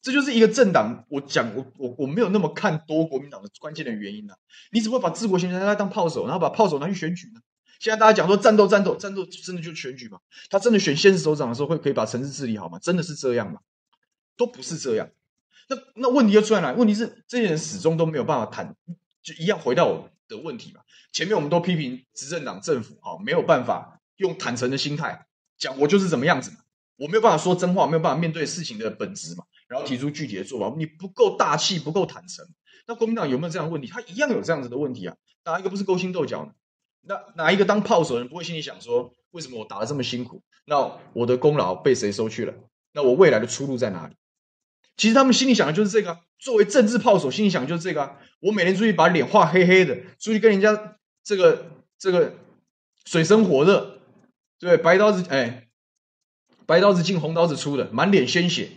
[0.00, 4.38] 这就是一个政党，我讲我我我没有那么看多国民党的关键的原因呢、啊。
[4.70, 7.40] 你怎么会把治国型人才当炮手，然后把炮手拿去选举呢？
[7.80, 10.20] 现在大家讲说战斗战斗战斗，真的就选举吗？
[10.50, 12.78] 他真的选县市首长的时候会可以把城市治理好吗？
[12.78, 13.60] 真的是这样吗？
[14.36, 15.08] 都不是这样。
[15.68, 18.74] 那那问题就出来了，问题是这些人始终都没有办法谈，
[19.22, 20.80] 就一样回到我的问题嘛。
[21.12, 26.58] 前面我们都批评执政党政府哈，没有办法用坦诚的心态讲我就是怎么样子嘛，
[26.96, 32.46] 我没有办法说真话，没有办法面对事情的本质嘛，然后提出具体的做法，你不够大气，不够坦诚。
[32.86, 33.88] 那国民党有没有这样的问题？
[33.88, 36.52] 他一样有这样子的问题啊，哪一个不是勾心斗角呢？
[37.06, 40.42] 那哪一个当炮手的人不会心里想说，为什么我打得这么辛苦？
[40.66, 42.54] 那我的功劳被谁收去了？
[42.92, 44.14] 那我未来的出路在哪里？
[44.96, 48.18] 其实他们心里想的就是这个，作为政治炮手，心里想的就是这个啊。
[48.40, 52.34] 我每天出去把脸画黑黑的，出去跟人家这个这个
[53.04, 54.00] 水深火热，
[54.58, 55.68] 对，白刀子哎，
[56.66, 58.70] 白刀子进红刀子出的，满脸鲜血，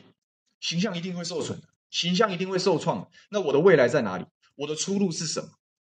[0.59, 3.09] 形象一定会受损的，形象一定会受创。
[3.29, 4.25] 那我的未来在哪里？
[4.55, 5.49] 我的出路是什么？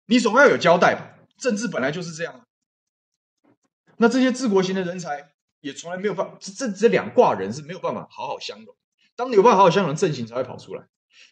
[0.07, 1.19] 你总要有交代吧？
[1.37, 2.45] 政治本来就是这样。
[3.97, 8.75] 那这些治国型的人才也从来没有办法，这这两挂人是没有办法好好相容。
[9.15, 10.83] 当你有办法好好相容，阵型才会跑出来。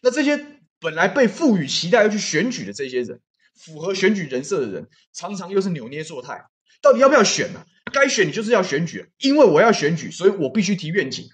[0.02, 0.44] 那这些
[0.80, 3.20] 本来被赋予期待要去选举的这些人，
[3.54, 6.46] 符合选举人设的人，常常又是扭捏作态。
[6.82, 7.64] 到底要不要选呢？
[7.92, 11.28] 该选你就是要选举，因为我要选举，所以我必须提愿景。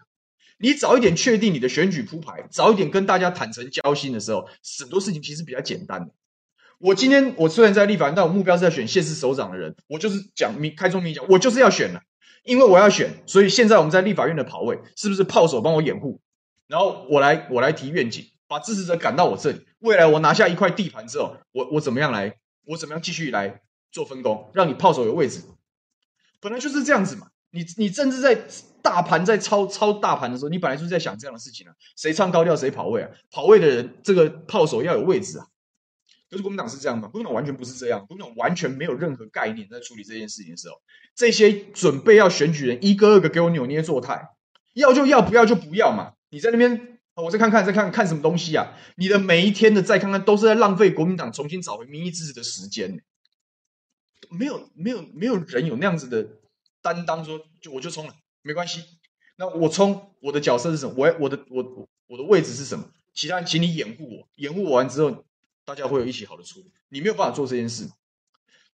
[0.58, 4.46] 你早一点确定你的选举铺排，早一点跟大家坦诚交心的时候，
[4.78, 6.12] 很多事情其实比较简单的。
[6.78, 12.02] 我今天我虽然在立法院，但我目标是要选县市首长的人，我就是讲明开宗明讲，我就是要选了，
[12.44, 16.20] 因为我要选，所以现在我们在立法院的跑位是不是炮手帮我掩护？
[16.70, 19.66] 然后我来，我来提愿景，把支持者赶到我这里。
[19.80, 22.38] 未来我拿下一块地盘之后，我我怎么样来？
[22.64, 23.60] 我怎么样继续来
[23.90, 25.42] 做分工，让你炮手有位置？
[26.38, 27.26] 本来就是这样子嘛。
[27.50, 28.46] 你你政治在
[28.80, 31.74] 大盘在超超大盘的时候，你本来就是在想这样的事情啊。
[31.96, 33.10] 谁唱高调谁跑位啊？
[33.32, 35.46] 跑位的人，这个炮手要有位置啊。
[36.30, 37.08] 可是国民党是这样吗？
[37.08, 40.76] 国民党完全不是这样，国民党完全没有任何概念在处理这件事情的时候，
[41.16, 44.28] 这些准备要选举人一个二个给我扭捏作态，
[44.74, 46.12] 要就要，不要就不要嘛。
[46.30, 48.72] 你在那边，我再看看，再看看什么东西啊？
[48.96, 53.04] 你的每一天的再看看，都是在浪费国民党重新找回民意支持的时间。
[54.30, 56.38] 没有，没有，没有人有那样子的
[56.82, 58.84] 担当说，就我就冲了，没关系。
[59.36, 60.94] 那我冲，我的角色是什么？
[60.96, 62.90] 我我的我我的位置是什么？
[63.12, 65.24] 其他人，请你掩护我，掩护我完之后，
[65.64, 66.72] 大家会有一起好的处理。
[66.90, 67.88] 你没有办法做这件事，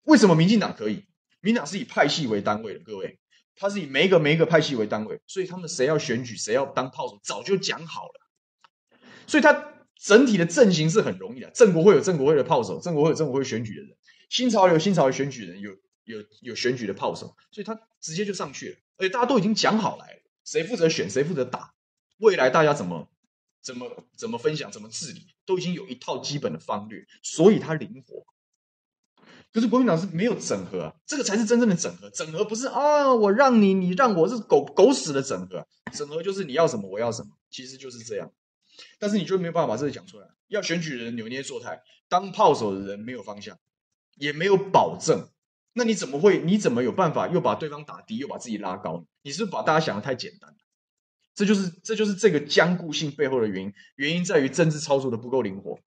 [0.03, 1.07] 为什么民进党可以？
[1.41, 3.19] 民进党是以派系为单位的，各位。
[3.57, 9.01] 他是以每一个每一个派系为单位，所以他们谁要选举，谁要当炮手，早就讲好了。
[9.27, 11.51] 所以他整体的阵型是很容易的。
[11.51, 13.97] 正国会有正国会的炮手，正国会有正国会选举的人，
[14.29, 15.73] 新潮有新潮的选举人，有
[16.05, 18.77] 有有选举的炮手，所以他直接就上去了。
[18.99, 21.75] 而且大家都已经讲好来了，谁负责选，谁负责打，
[22.19, 23.09] 未来大家怎么
[23.63, 28.25] 怎么怎么分享，怎么治理，都已经有一套基本的方略，所以他灵活。
[29.53, 32.11] 可是国民党是没有整合啊，这个才是真正的整合。
[32.11, 35.67] 整合不是啊，我让你，你让我，是狗狗屎的整合。
[35.93, 38.31] 整合就是你要什么我要什么，其实就是这样。
[38.99, 40.27] 但是你就没有办法把这个讲出来。
[40.49, 43.59] 要选举人扭捏作态，当炮手的人没有方向，
[44.17, 45.29] 也没有保证，
[45.73, 46.39] 那你怎么会？
[46.41, 49.07] 你怎么有办法又把对方打低，又把自己拉高？
[49.23, 50.55] 你是不是把大家想得太简单？
[51.35, 55.79] 这就是这就是这个僵固性背后的原因，原因在于政治操作的不够灵活。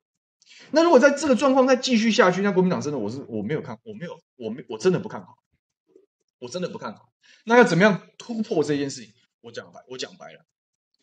[0.71, 5.37] 那如果在这个状况再继续下去，那国民党真的我是我没有看，我没有我没我真的不看好，
[6.39, 7.09] 我真的不看好。
[7.45, 9.13] 那要怎么样突破这件事情？
[9.41, 10.45] 我讲白，我讲白了，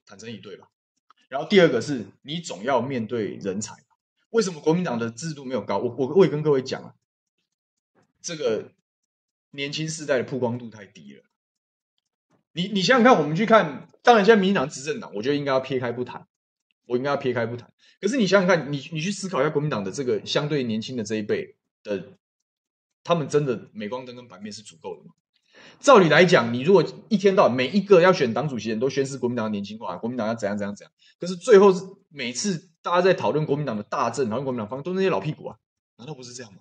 [0.04, 0.68] 坦诚以对吧。
[1.28, 3.74] 然后第二个是你总要面对人才。
[4.30, 5.78] 为什么国民党的制度没有高？
[5.78, 6.94] 我我我也跟各位讲啊，
[8.20, 8.72] 这个
[9.50, 11.22] 年轻世代的曝光度太低了。
[12.52, 16.26] 你你想想看，我们去看，当然现在民进党执政党，我觉得应该要撇开不谈。
[16.86, 22.04] 我应该要撇开不谈，可是你想想看，你你去思考一下国民党的这个相对年轻的这一辈的，
[23.02, 25.12] 他们真的镁光灯跟版面是足够的吗？
[25.80, 35.56] 照理来讲，你如果一天到晚每一个要选党主席人都宣示国民党的年轻化，国民党要怎样怎样怎样，可是最后是每次大家在讨论国民党的大政，讨论国民党方都是那些老屁股啊，
[35.96, 36.60] 难道不是这样吗？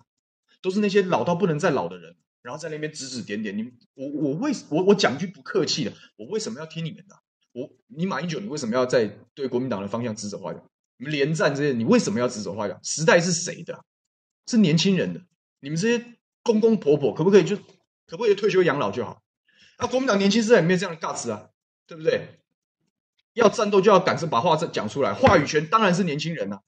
[0.62, 3.56] 都是那些老到不能再老的人，然后在那边指指点点。
[3.56, 7.14] 你我我为我我讲句不客气的，我为什么要听你们的？
[7.52, 10.62] 我你马英九，你为什么要在对国民党的方向指手画脚？
[10.98, 12.78] 你们连战这些，你为什么要指手画脚？
[12.82, 13.84] 时代是谁的？
[14.46, 15.20] 是年轻人的。
[15.60, 16.04] 你们这些
[16.42, 19.22] 公公婆婆，可不可以就可不可以退休养老就好？
[19.76, 21.48] 啊、国民党年轻时代没有这样的尬词啊，
[21.86, 22.40] 对不对？
[23.34, 26.60] 要战斗就要敢是把话讲出来，话语权当然是年轻人呐、啊。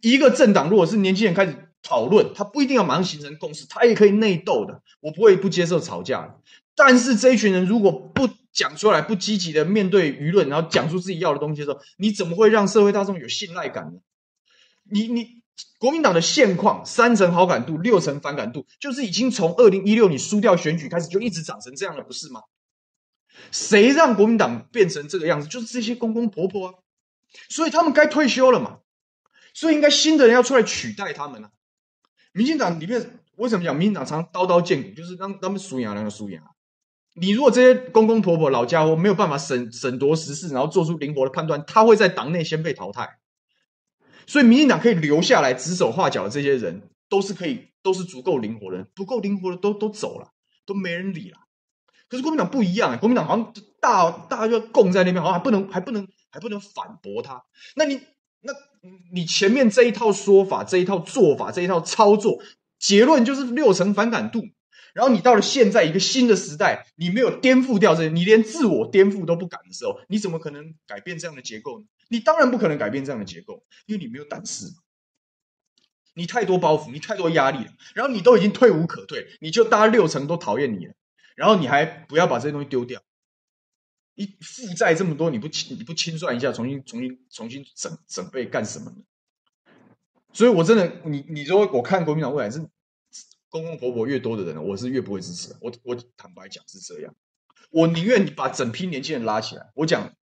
[0.00, 4.82] 一个政党如果是年轻人开始讨论，他不一定要马上形成共识，他也可以内斗的。
[5.00, 6.40] 我不会不接受吵架的。
[6.74, 8.28] 但是这一群人如果不
[8.58, 14.00] 讲出来，不积极的面对舆论，然后讲出自己要的东西的时候，你怎么会让社会大众有信赖感呢？
[14.90, 15.44] 你你
[15.78, 22.40] 国民党的现况，三成好感度，六成反感度，就是已经从二零一六你输掉选举开始就一直长成这样了，不是吗？
[23.52, 25.46] 谁让国民党变成这个样子？
[25.46, 26.74] 就是这些公公婆婆啊，
[27.48, 28.78] 所以他们该退休了嘛，
[29.54, 31.52] 所以应该新的人要出来取代他们啊。
[32.32, 36.57] 民进党里面为什么讲民进党常刀刀见骨，就是让他们输赢两个输赢啊。
[37.14, 43.18] 你如果这些公公婆婆老家伙没有办法审审夺时事，然后做出灵活的判断，他会在党内先被淘汰。
[44.26, 48.86] 所以，民进党可以留下来指手画脚的这些人，都是可以，都是足够灵活的。
[48.94, 50.32] 不够灵活的都都走了，
[50.66, 51.38] 都没人理了。
[52.08, 57.42] 可是国民党不一样，国民党好像大大家就供在那边，好像还不能还不能还不能反驳他。
[57.74, 58.00] 那你
[58.42, 58.52] 那
[59.12, 62.38] 你前面这一套说法、这一套做法、这一套操作，
[62.78, 64.44] 结论就是六成反感度。
[64.98, 71.86] 然后你到了现在一个新的时代，你没有颠覆掉这些，你连自我颠覆都不敢的时候，你怎么可能改变这样的结构呢？
[72.08, 74.66] 你当然不可能改变这样的结构，因为你没有胆识，
[76.14, 77.72] 你太多包袱，你太多压力了。
[77.94, 80.94] 然后你都已经退无可退，你就大家六成都讨厌你了，
[81.36, 83.00] 然后你还不要把这些东西丢掉，
[84.16, 88.96] 你负债这么多，你不清你不清算一下，重新重新重新整准备干什么呢？
[90.32, 92.68] 所以我真的，你你说我看国民党未来是。
[93.50, 95.56] 公公婆婆越多的人，我是越不会支持。
[95.60, 97.14] 我我坦白讲是这样，
[97.70, 99.70] 我宁愿把整批年轻人拉起来。
[99.74, 100.14] 我讲，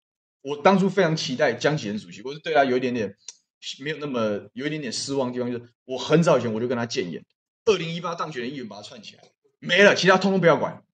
[0.42, 3.16] 我当初非常期待江启臣主席，我是对他有一点点
[3.80, 7.24] 没有那么有一点点失望的地方，就是我很早以前我就跟他建言，
[7.64, 9.24] 二零一八当选的议员把他串起来，
[9.58, 10.84] 没了，其他通通不要管。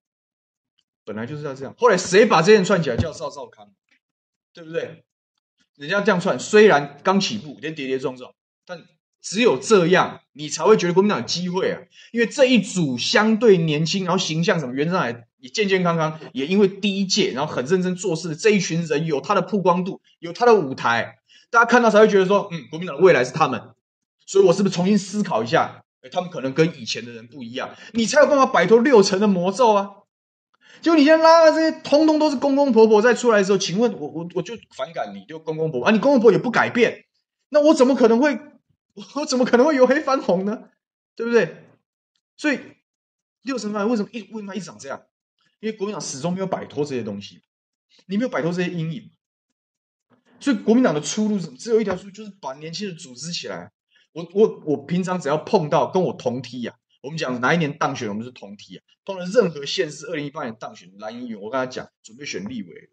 [1.04, 2.96] 本来就是要这样，后来谁把这些人串起来？
[2.96, 3.74] 叫赵少康，
[4.54, 5.04] 对不对？
[5.76, 8.86] 人家这样串，虽然刚起步，连跌跌撞撞，但。
[9.22, 11.80] 只有这样，你才会觉得国民党有机会啊！
[12.10, 21.18] 因为这一组相对年轻，然后形象什么原则上也健健康康，也因为第一届，然后很认真做事的这一群人有他的曝光度，有他的舞台，
[21.50, 23.62] 大家看到才会觉得说，嗯，国民党的未来是他们。
[24.26, 25.82] 所以我是不是重新思考一下？
[26.10, 29.90] 他们可能跟以前的人不一样，你才有办法摆脱六成的魔咒啊！
[30.80, 37.04] 就你现在拉的这些，通通都是公公婆婆再出来的时候，请问我我我就反感你，就公公婆婆啊，你公公婆婆也不改变，
[37.50, 38.36] 那我怎么可能会？
[39.16, 40.70] 我怎么可能会由黑翻红呢？
[41.14, 41.64] 对不对？
[42.36, 42.59] 所以
[43.43, 45.03] 六成半为什么一为什么一直长这样？
[45.61, 47.43] 因为国民党始终没有摆脱这些东西，
[48.07, 49.12] 你没有摆脱这些阴影，
[50.40, 51.57] 所以国民党的出路是什么？
[51.57, 53.70] 只有一条出路，就是把年轻人组织起来。
[54.12, 58.84] 我我我平常只要碰到跟我同梯啊，我们讲哪一年当选，我们是同梯啊。
[59.05, 62.90] 碰到任何县市二零一八年当选蓝营议员，我跟他讲，准备选立委，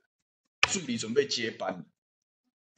[0.70, 1.86] 助理准备接班。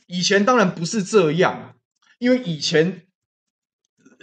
[0.08, 1.78] 以前当然不是这样，
[2.20, 3.08] 因为以前。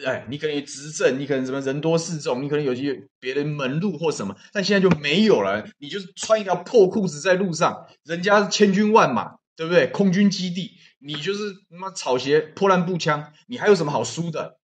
[0.07, 5.69] 哎，你可能执政，你可能什么人多势众，你可能有些别的门路或什么，但现在就没有了。
[5.79, 9.89] 你就是穿一条破裤子在路上，人家是千军万马，对不对？
[9.89, 14.59] 空军基地，你就是他妈草鞋破烂步枪，你还有什么好输的？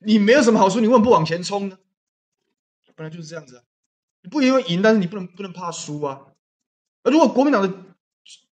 [0.00, 1.78] 你没有什么好输，你为什么不往前冲呢？
[2.94, 3.62] 本来就是这样子啊。
[4.22, 6.20] 你不一定会赢，但是你不能不能怕输啊。
[7.04, 7.72] 而如果国民党的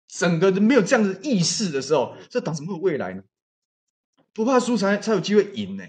[0.08, 3.22] 整个没有这样的意识的时候，这党怎么会有未来呢？
[4.32, 5.84] 不怕输才才有机会赢呢。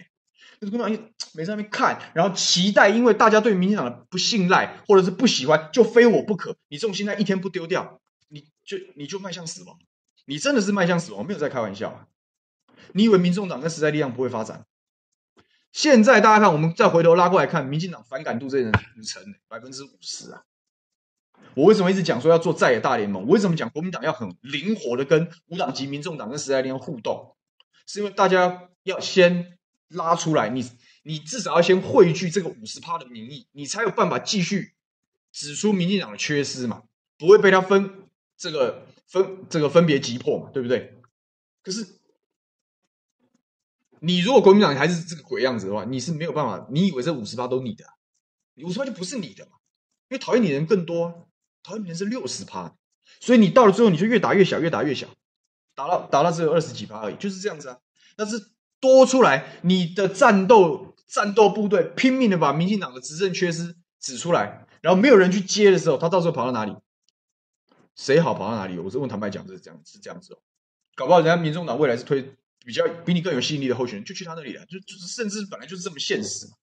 [0.60, 0.89] 国民党
[1.34, 6.55] 每次在那边看，然后期待，因为大家对民进党的不信赖或者是不喜欢，就非我不可。
[6.68, 9.78] 你这种心态一天不丢掉，你就你就迈向死亡。
[10.26, 12.08] 你真的是迈向死亡，没有在开玩笑啊！
[12.93, 14.66] 你以为民众党跟时代力量不会发展？
[15.72, 20.43] 现在大家看，我们再回头拉过来看，民进党反感度这人五成，百分之五十啊！
[21.53, 23.24] 我为什么一直讲说要做在野大联盟？
[23.24, 27.36] 我为什么讲国民党要很灵活的跟无党籍民众党跟时代力量互动？
[27.86, 29.57] 是因为大家要先。
[29.90, 30.70] 拉出来，你
[31.04, 34.74] 你至少要先汇聚这个五十趴的民意，你才有办法继续
[35.32, 36.84] 指出民进党的缺失嘛，
[37.18, 41.00] 不会被他分这个分这个分别击破嘛，对不对？
[41.64, 41.88] 可是
[44.02, 46.68] 你如果国民党还是这个鬼样子的话，你是没有办法。
[46.70, 47.86] 你以为这五十趴都你的，
[48.66, 49.52] 五十趴就不是你的嘛？
[50.10, 51.30] 因为讨厌你的人更多，
[51.64, 52.76] 讨厌你的人是六十趴，
[53.22, 55.08] 所以你到了最后，你就越打越小，越打越小，
[55.76, 57.80] 打到打到只有二十几趴而已，就是这样子啊。
[58.18, 58.50] 但是。
[58.80, 66.76] 多出来，你的战斗战斗部队拼命的把民进党的执政缺失指出来，然后没有人去接的时候，他到时候跑到哪里？
[67.96, 68.78] 谁好跑到哪里？
[68.78, 70.38] 我是问坦白讲，是这样，是这样子哦。
[70.96, 76.54] 搞不好人家民众党未来是推比较比你更有吸引力的候选人，就去他那里了，就就是甚至本来就是这么现实嘛。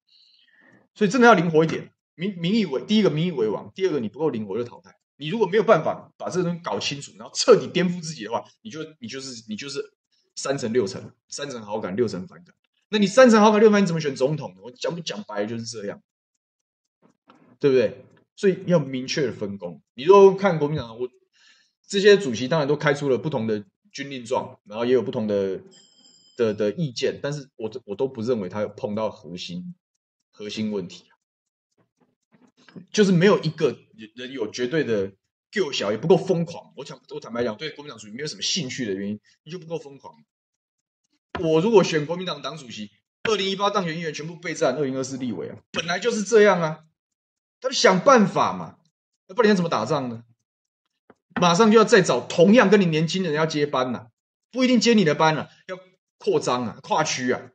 [0.95, 4.95] 所以真的要灵活一点，民民意为第一个民意为王，第二个你不够灵活就淘汰。
[5.17, 9.95] 你如果没有办法把这东西搞清楚，然后彻底颠覆自己的话，你就你就是你就是。
[10.35, 12.55] 三成六成，三成好感，六成反感。
[12.89, 14.61] 那你三成好感，六分，你怎么选总统呢？
[14.63, 16.03] 我讲不讲白就是这样，
[17.59, 18.05] 对不对？
[18.37, 19.81] 所以要明确分工。
[19.95, 21.09] 你如果看国民党，我
[21.87, 25.61] 这些主席当然都开出了不同的军令状，然后也有不同的
[26.37, 29.75] 的的意见，但是我我都不认为他有碰到核心
[30.31, 31.05] 核心问题，
[32.93, 33.79] 就是没有一个
[34.15, 35.13] 人有绝对的。
[35.61, 40.15] 够小也不够疯狂，我讲我坦白讲，对国民党属于没有什么兴趣的原因，你就不够疯狂。
[41.41, 42.91] 我如果选国民党党主席，
[43.25, 46.85] 二零一八当选议员全部备战二零二四立委啊，本来就是这样啊，
[47.61, 48.77] 他就想办法嘛，
[49.27, 50.25] 那不然要怎么打仗呢？
[51.41, 54.07] 马上就要再找同样跟你年轻人要接班呐、啊，
[54.53, 55.79] 不一定接你的班了、啊，要
[56.19, 57.51] 扩张啊，跨区啊，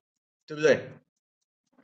[0.45, 0.91] 对不对？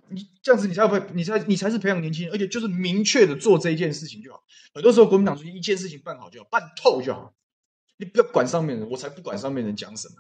[0.10, 4.43] 你这样子，你才会，你才你才是培养年轻人，而且就是明确的做这一件事情就好。
[4.74, 7.36] 很多时候，国民党说一件事情办好就好，办透就好。
[7.97, 10.16] 你不要管上面人，我才不管上面人讲什么。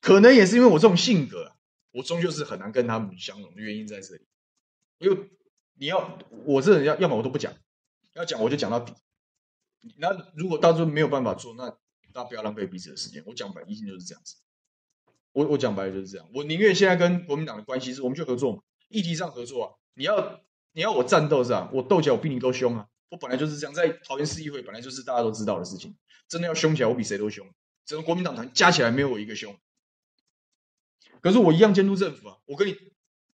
[0.00, 1.52] 可能也是因为我这种性格，
[1.92, 4.26] 我终究是很难跟他们相容的原因在这里。
[4.98, 5.30] 因为
[5.74, 7.54] 你要我这人要，要么我都不讲，
[8.14, 8.92] 要讲我就讲到底。
[9.96, 11.70] 那如果到时候没有办法做，那
[12.12, 13.22] 大家不要浪费彼此的时间。
[13.26, 14.36] 我讲白，一定就是这样子。
[15.32, 16.28] 我我讲白了就是这样。
[16.34, 18.62] 我宁愿现在跟国民党的关系是，我们就合作嘛。
[18.92, 20.40] 议题上合作啊，你要
[20.72, 21.70] 你要我战斗是吧？
[21.72, 22.86] 我斗起来我比你都凶啊！
[23.10, 25.96] 我本来就是这样，在桃园市议会本来就是大家都知道的事情。
[26.28, 27.46] 真的要凶起来，我比谁都凶。
[27.84, 29.54] 整个国民党团加起来没有我一个凶。
[31.20, 32.38] 可是我一样监督政府啊！
[32.46, 32.76] 我跟你，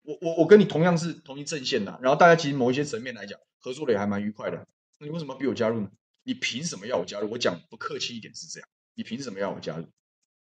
[0.02, 4.66] 我我我跟你同样是同一阵线的，然后大家其实某一些层面来讲，合作的也还蛮愉快的。
[4.98, 5.90] 那你为什么逼我加入呢？
[6.24, 7.30] 你凭什么要我加入？
[7.30, 9.86] 我讲不客气一点是这样，你凭什么要我加入？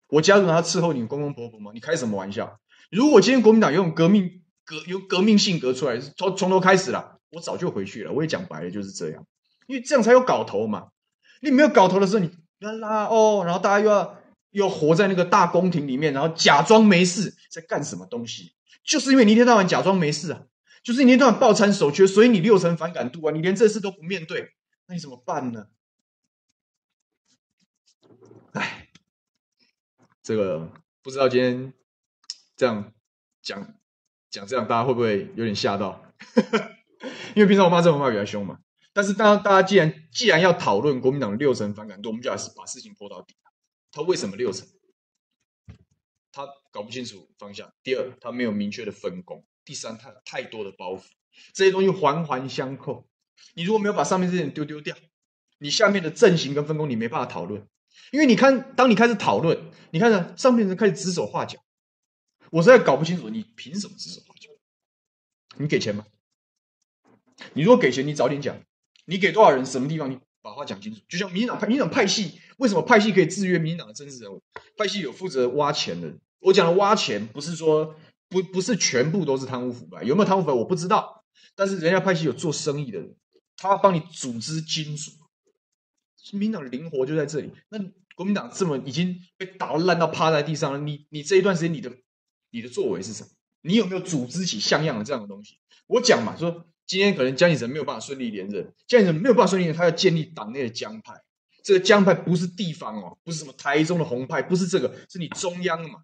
[0.08, 1.70] 我加入他伺候你公公婆婆吗？
[1.74, 2.58] 你开什么玩笑？
[2.90, 8.12] 如果今天国民党有革命，革由革命性格出来，从从头开始了，我早就回去了。
[8.12, 9.26] 我也讲白了，就是这样，
[9.66, 10.90] 因为这样才有搞头嘛。
[11.40, 18.52] 你没有搞头的时候，你啦啦哦，然后大家又要又活在那个大宫廷里面，然后假装没事，在干什么东西？
[18.84, 20.44] 就是因为你一天到晚假装没事啊，
[20.82, 24.52] 就是你一天到晚抱残守缺，所以你六成反感度啊，你连这事都不面对，
[24.86, 25.68] 那你怎么办呢？
[28.52, 28.88] 哎，
[30.22, 30.70] 这个
[31.02, 31.72] 不知道今天
[32.54, 32.92] 这样
[33.40, 33.77] 讲。
[34.30, 36.02] 讲这样，大家会不会有点吓到？
[37.34, 38.58] 因为平常我骂这种话比较凶嘛。
[38.92, 43.34] 但是，当大家既然既然要讨论国民党六成反感度，我们就还是把事情拖到底。
[43.92, 44.66] 他为什么六成？
[46.32, 47.72] 他搞不清楚方向。
[47.82, 49.44] 第二，他没有明确的分工。
[49.64, 51.02] 第三，他有太多的包袱。
[51.52, 53.08] 这些东西环环相扣。
[53.54, 54.96] 你如果没有把上面这些丢丢掉，
[55.58, 57.66] 你下面的阵型跟分工你没办法讨论。
[58.10, 61.60] 因为你看，当你开始讨论，你看着，上面的人开始指手画脚。
[62.50, 64.48] 我实在搞不清楚，你凭什么指手画脚？
[65.56, 66.06] 你给钱吗？
[67.52, 68.56] 你如果给钱，你早点讲。
[69.06, 69.64] 你给多少人？
[69.64, 70.10] 什么地方？
[70.10, 71.00] 你把话讲清楚。
[71.08, 74.42] 就像民进党派，民进党派系为什么派系可以制约民进党的政治人物？
[74.76, 76.12] 派系有负责挖钱的。
[76.40, 77.96] 我讲的挖钱，不是说
[78.28, 81.24] 不不是全部都是贪污腐败，有没有贪污腐败我不知道。
[81.54, 83.16] 但是人家派系有做生意的人，
[83.56, 85.10] 他帮你组织金主。
[86.32, 87.52] 民进党灵活就在这里。
[87.70, 87.78] 那
[88.14, 91.90] 国民党这么已经被打烂到趴在地上了，你你这一段时间你的。
[92.50, 93.28] 你的作为是什么？
[93.62, 95.58] 你有没有组织起像样的这样的东西？
[95.86, 101.22] 我讲嘛，说今天可能江启臣没有办法顺利连任，江启臣没有办法顺利连，他要建立党内的江派。
[101.62, 106.02] 这个江派不是地方哦，不是什么台中的红派，不是这个，是你中央的嘛。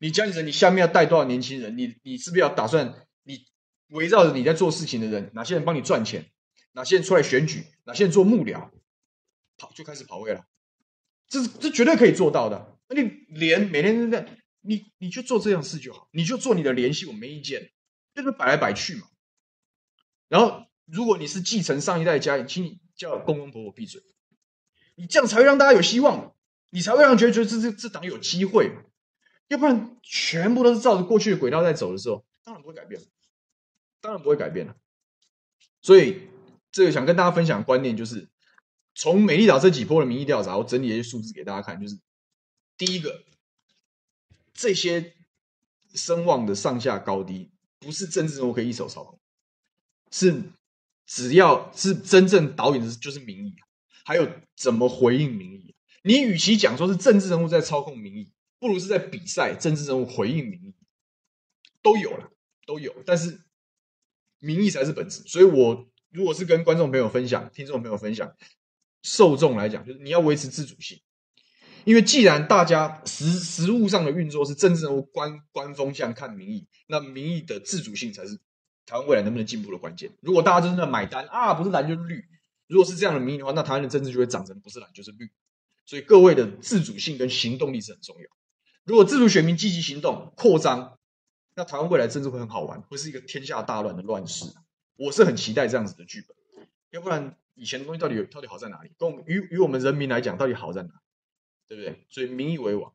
[0.00, 1.76] 你江启臣，你下面要带多少年轻人？
[1.76, 3.44] 你你是不是要打算你
[3.90, 6.24] 围绕着你在做事情的人，哪些人帮你赚钱，
[6.72, 8.70] 哪些人出来选举，哪些人做幕僚，
[9.56, 10.44] 跑就开始跑位了。
[11.28, 12.78] 这是这绝对可以做到的。
[12.88, 14.26] 那你连每天在，
[14.60, 17.70] 你你就做这样事就好，你就做你的联系，我没意见，
[18.14, 19.08] 就是摆来摆去嘛。
[20.28, 24.02] 然后，如果你是继承上一代家业，请你叫公公婆婆闭嘴。
[24.96, 26.34] 你这样才会让大家有希望，
[26.70, 28.72] 你才会让觉得觉得这这这党有机会。
[29.46, 33.00] 要不然，全部都是照着过去的轨道在走的时候，当然不会改变，
[34.02, 34.76] 当然不会改变了。
[35.80, 36.28] 所以，
[36.70, 38.28] 这个想跟大家分享的观念就是，
[38.94, 41.98] 从美丽岛这几波的民意调查，我整理一些数字给大家看，就是
[42.76, 43.24] 第一个，
[44.58, 45.14] 这些
[45.94, 49.20] 声望的上下高低，不是政治人物可以一手操控。
[50.10, 50.42] 是，
[51.06, 53.54] 只要是真正导演的，就是民意，
[54.04, 55.76] 还有怎么回应民意。
[56.02, 60.74] 你与其讲说是政治人物在操控民意，不如是在比赛政治人物回应民意，
[61.80, 62.28] 都有了，
[62.66, 62.92] 都有。
[63.06, 63.40] 但是
[64.40, 65.22] 民意才是本质。
[65.28, 68.34] 所以我如果是跟观众朋友分享、听众朋友分享、
[69.02, 71.00] 受众来讲，就是你要维持自主性，
[71.88, 78.38] 因为既然大家实实务上的运作是政治人物观观风向看民意，那民意的自主性才是。
[78.84, 82.24] 台湾未来能不能进步的关键，如果大家真的买单啊，不是蓝就是绿，
[82.66, 85.30] 如果是这样的民意的话，那台湾的政治就会长成不是蓝就是绿。
[85.84, 88.22] 所以各位的自主性跟行动力是很重要。
[88.84, 90.98] 如果自主选民积极行动扩张，
[91.54, 94.46] 那台湾未来政治会很好玩，会是一个天下大乱的乱世。
[94.96, 98.90] 我是很期待这样子的剧本，要不然以前的东西到底有到底好在哪里？
[98.98, 100.88] 跟我们与与我们人民来讲，到底好在哪？
[101.68, 102.04] 对不对？
[102.08, 102.92] 所以民意为王，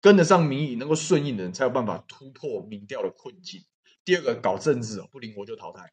[0.00, 3.64] 跟得上民意，能够顺应的人才有办法突破民调的困境。
[4.04, 5.92] 第二个搞政治哦，不灵活就淘汰，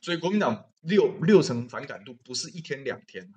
[0.00, 3.32] 所以国民党六六成反感度不是一天两天，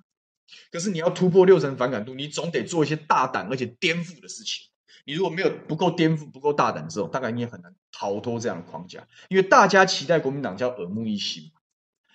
[0.70, 4.68] 可是你要突破六成反感度，你总得做一些大胆而且颠覆的事情。
[5.04, 11.50] 你如果没有不够颠覆、不够大胆的时候，大概你也很难逃脱这样的框架，因为大家期待国民党叫耳目一新，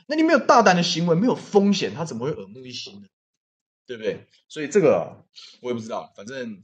[0.07, 3.07] 那你没有大胆的行为，没有风险，他怎么会耳目一新呢？
[3.87, 4.27] 对不对？
[4.47, 5.23] 所以这个
[5.61, 6.61] 我也不知道，反正。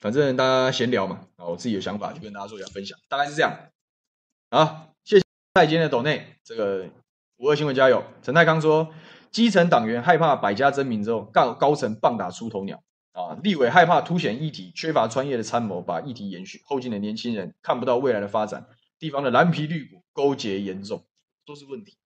[0.00, 3.70] 反正大家闲聊嘛，啊，我自己的想法就跟大家做一下分享，大概是这样。
[4.50, 6.90] 好，谢谢蔡今天的抖内，这个
[7.38, 8.04] 五二新闻加油。
[8.22, 8.92] 陈太康说，
[9.30, 18.66] 基层党员害怕百家争鸣之后，高高层棒打出头鸟啊，立委害怕凸显议题，缺乏专业的参谋，把议题延续，后进的年轻人看不到未来的发展，
[18.98, 21.06] 地方的蓝皮绿骨勾结严重，
[21.46, 21.96] 都是问题。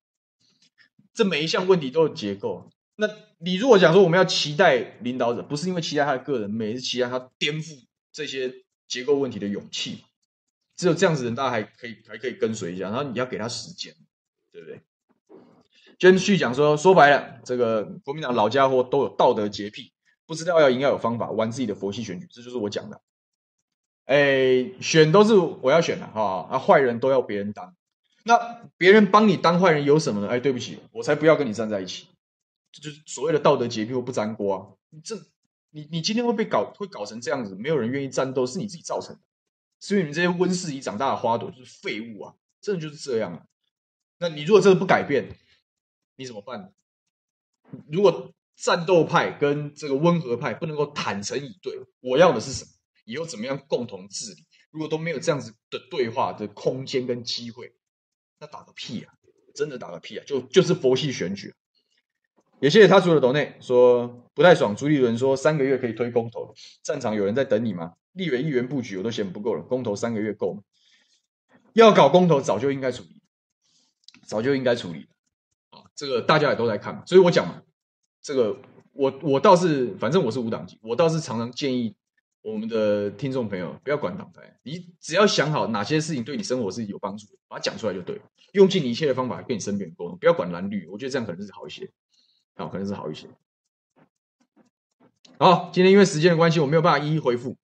[1.12, 2.70] 这每一项问题都有结构。
[3.00, 7.78] 那你如果讲说我们要期待领导者，不是因为期待他的个人，每是期待他颠覆。
[8.10, 8.52] 这些
[8.88, 10.02] 结构问题的勇气，
[10.74, 12.86] 只有这样子的人，大家还可以还可以跟随一下。
[12.90, 13.94] 然后你要给他时间，
[14.50, 14.80] 对不对？
[15.98, 19.92] 继续讲说，说白了，这个国民党老家伙都有道德洁癖，
[20.26, 23.00] 不知道要应该有方法，玩自己的佛系选举，这就是我讲的。
[24.06, 27.76] 哎，选都是我要选的哈，啊，坏人都要别人当，
[28.24, 30.28] 那别人帮你当坏人有什么呢？
[30.28, 32.08] 哎，对不起，我才不要跟你站在一起，
[32.80, 34.60] 就是所谓的道德洁癖或不沾锅啊，
[34.90, 35.16] 你这。
[35.70, 39.20] 你你今天会被搞会搞成这样子，没有人愿意战斗，是你自己造成的，
[39.80, 43.44] 是因为你们这些温室里长大的花朵就是废物啊，真的就是这样啊。
[44.18, 45.36] 那你如果真的不改变，
[46.16, 46.70] 你怎么办呢？
[47.92, 52.70] 如果战斗派跟这个温和派不能够坦诚以对，我要的是什么？
[53.04, 54.46] 以后怎么样共同治理？
[54.70, 57.74] 如果都没有这样子的对话的空间跟机会，
[58.38, 59.12] 那打个屁啊！
[59.54, 60.24] 真的打个屁啊！
[60.26, 61.54] 就就是佛系选举。
[62.60, 64.74] 也谢谢他主的抖内说不太爽。
[64.74, 66.52] 朱立伦说三个月可以推公投，
[66.82, 67.92] 战场有人在等你吗？
[68.12, 70.62] 立委议员布局我都嫌不够了，公投三个月够吗？
[71.74, 73.20] 要搞公投早就应该处理，
[74.26, 75.06] 早就应该处理
[75.70, 75.84] 啊！
[75.94, 77.62] 这个大家也都在看嘛，所以我讲嘛，
[78.20, 78.58] 这个
[78.92, 81.94] 我我倒是反正我是无党籍，我倒是常常建议
[82.42, 88.22] 我们的听众朋友不要管党派，你只要想好哪些事情对你生活是有帮助的，把它讲出来就对了，
[88.54, 91.88] 用尽一切的方法跟你身边人沟通，不要管蓝绿，我觉得这样可能是好一些。
[92.58, 93.28] 好，可能是好一些。
[95.38, 97.56] 好，今天因为时间的关系，我没有办法一一回复，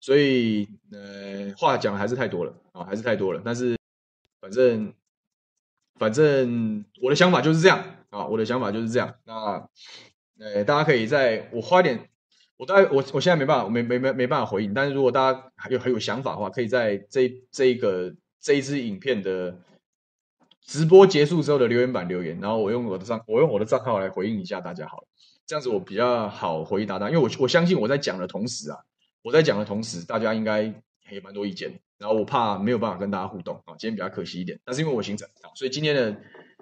[0.00, 3.40] 所以呃，话讲的还是太多了啊，还是太多了。
[3.44, 3.78] 但是
[4.40, 4.92] 反正
[5.94, 9.14] 反正我的想法就是这样啊，我的想法就是这样。
[9.22, 9.68] 那
[10.40, 12.10] 呃，大家可以在我花点，
[12.56, 14.74] 我大概我我现在没办法，我没没没没办法回应。
[14.74, 19.56] 但是如果大家还有很有想法的话，可以在这这一个这一支影片的。
[20.66, 25.06] 直播结束之后的留言板留言，然后我用我的账，我用我的账号来回应一下大家好了，
[25.46, 28.78] 这样子我比较好回答他，因为我我相信我在讲的同时啊，
[29.22, 30.62] 我在讲的同时，大家应该
[31.10, 36.16] 也蛮多意见，然后我怕没有办法跟大家互动啊，今天比较可惜一点，但是因为我行程啊，所以今天的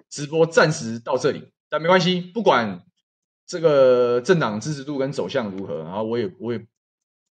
[0.09, 2.83] 直播暂时到这里，但没关系，不管
[3.45, 6.65] 这个政党支持度跟走向如何，然后我也我也，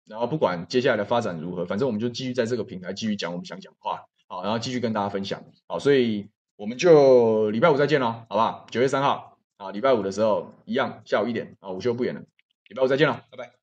[0.07, 6.29] 然后不管接下来的发展如何，反正我们就继续在这个平台继续讲我们想讲的话，好，然后继续跟大家分享，好，所以
[6.59, 8.67] 我们就礼拜五再见喽，好不好？
[8.69, 12.21] 九月三号啊，礼拜五的时候一样下午一点啊，午休不远了，
[12.69, 13.58] 礼拜五再见了，拜拜。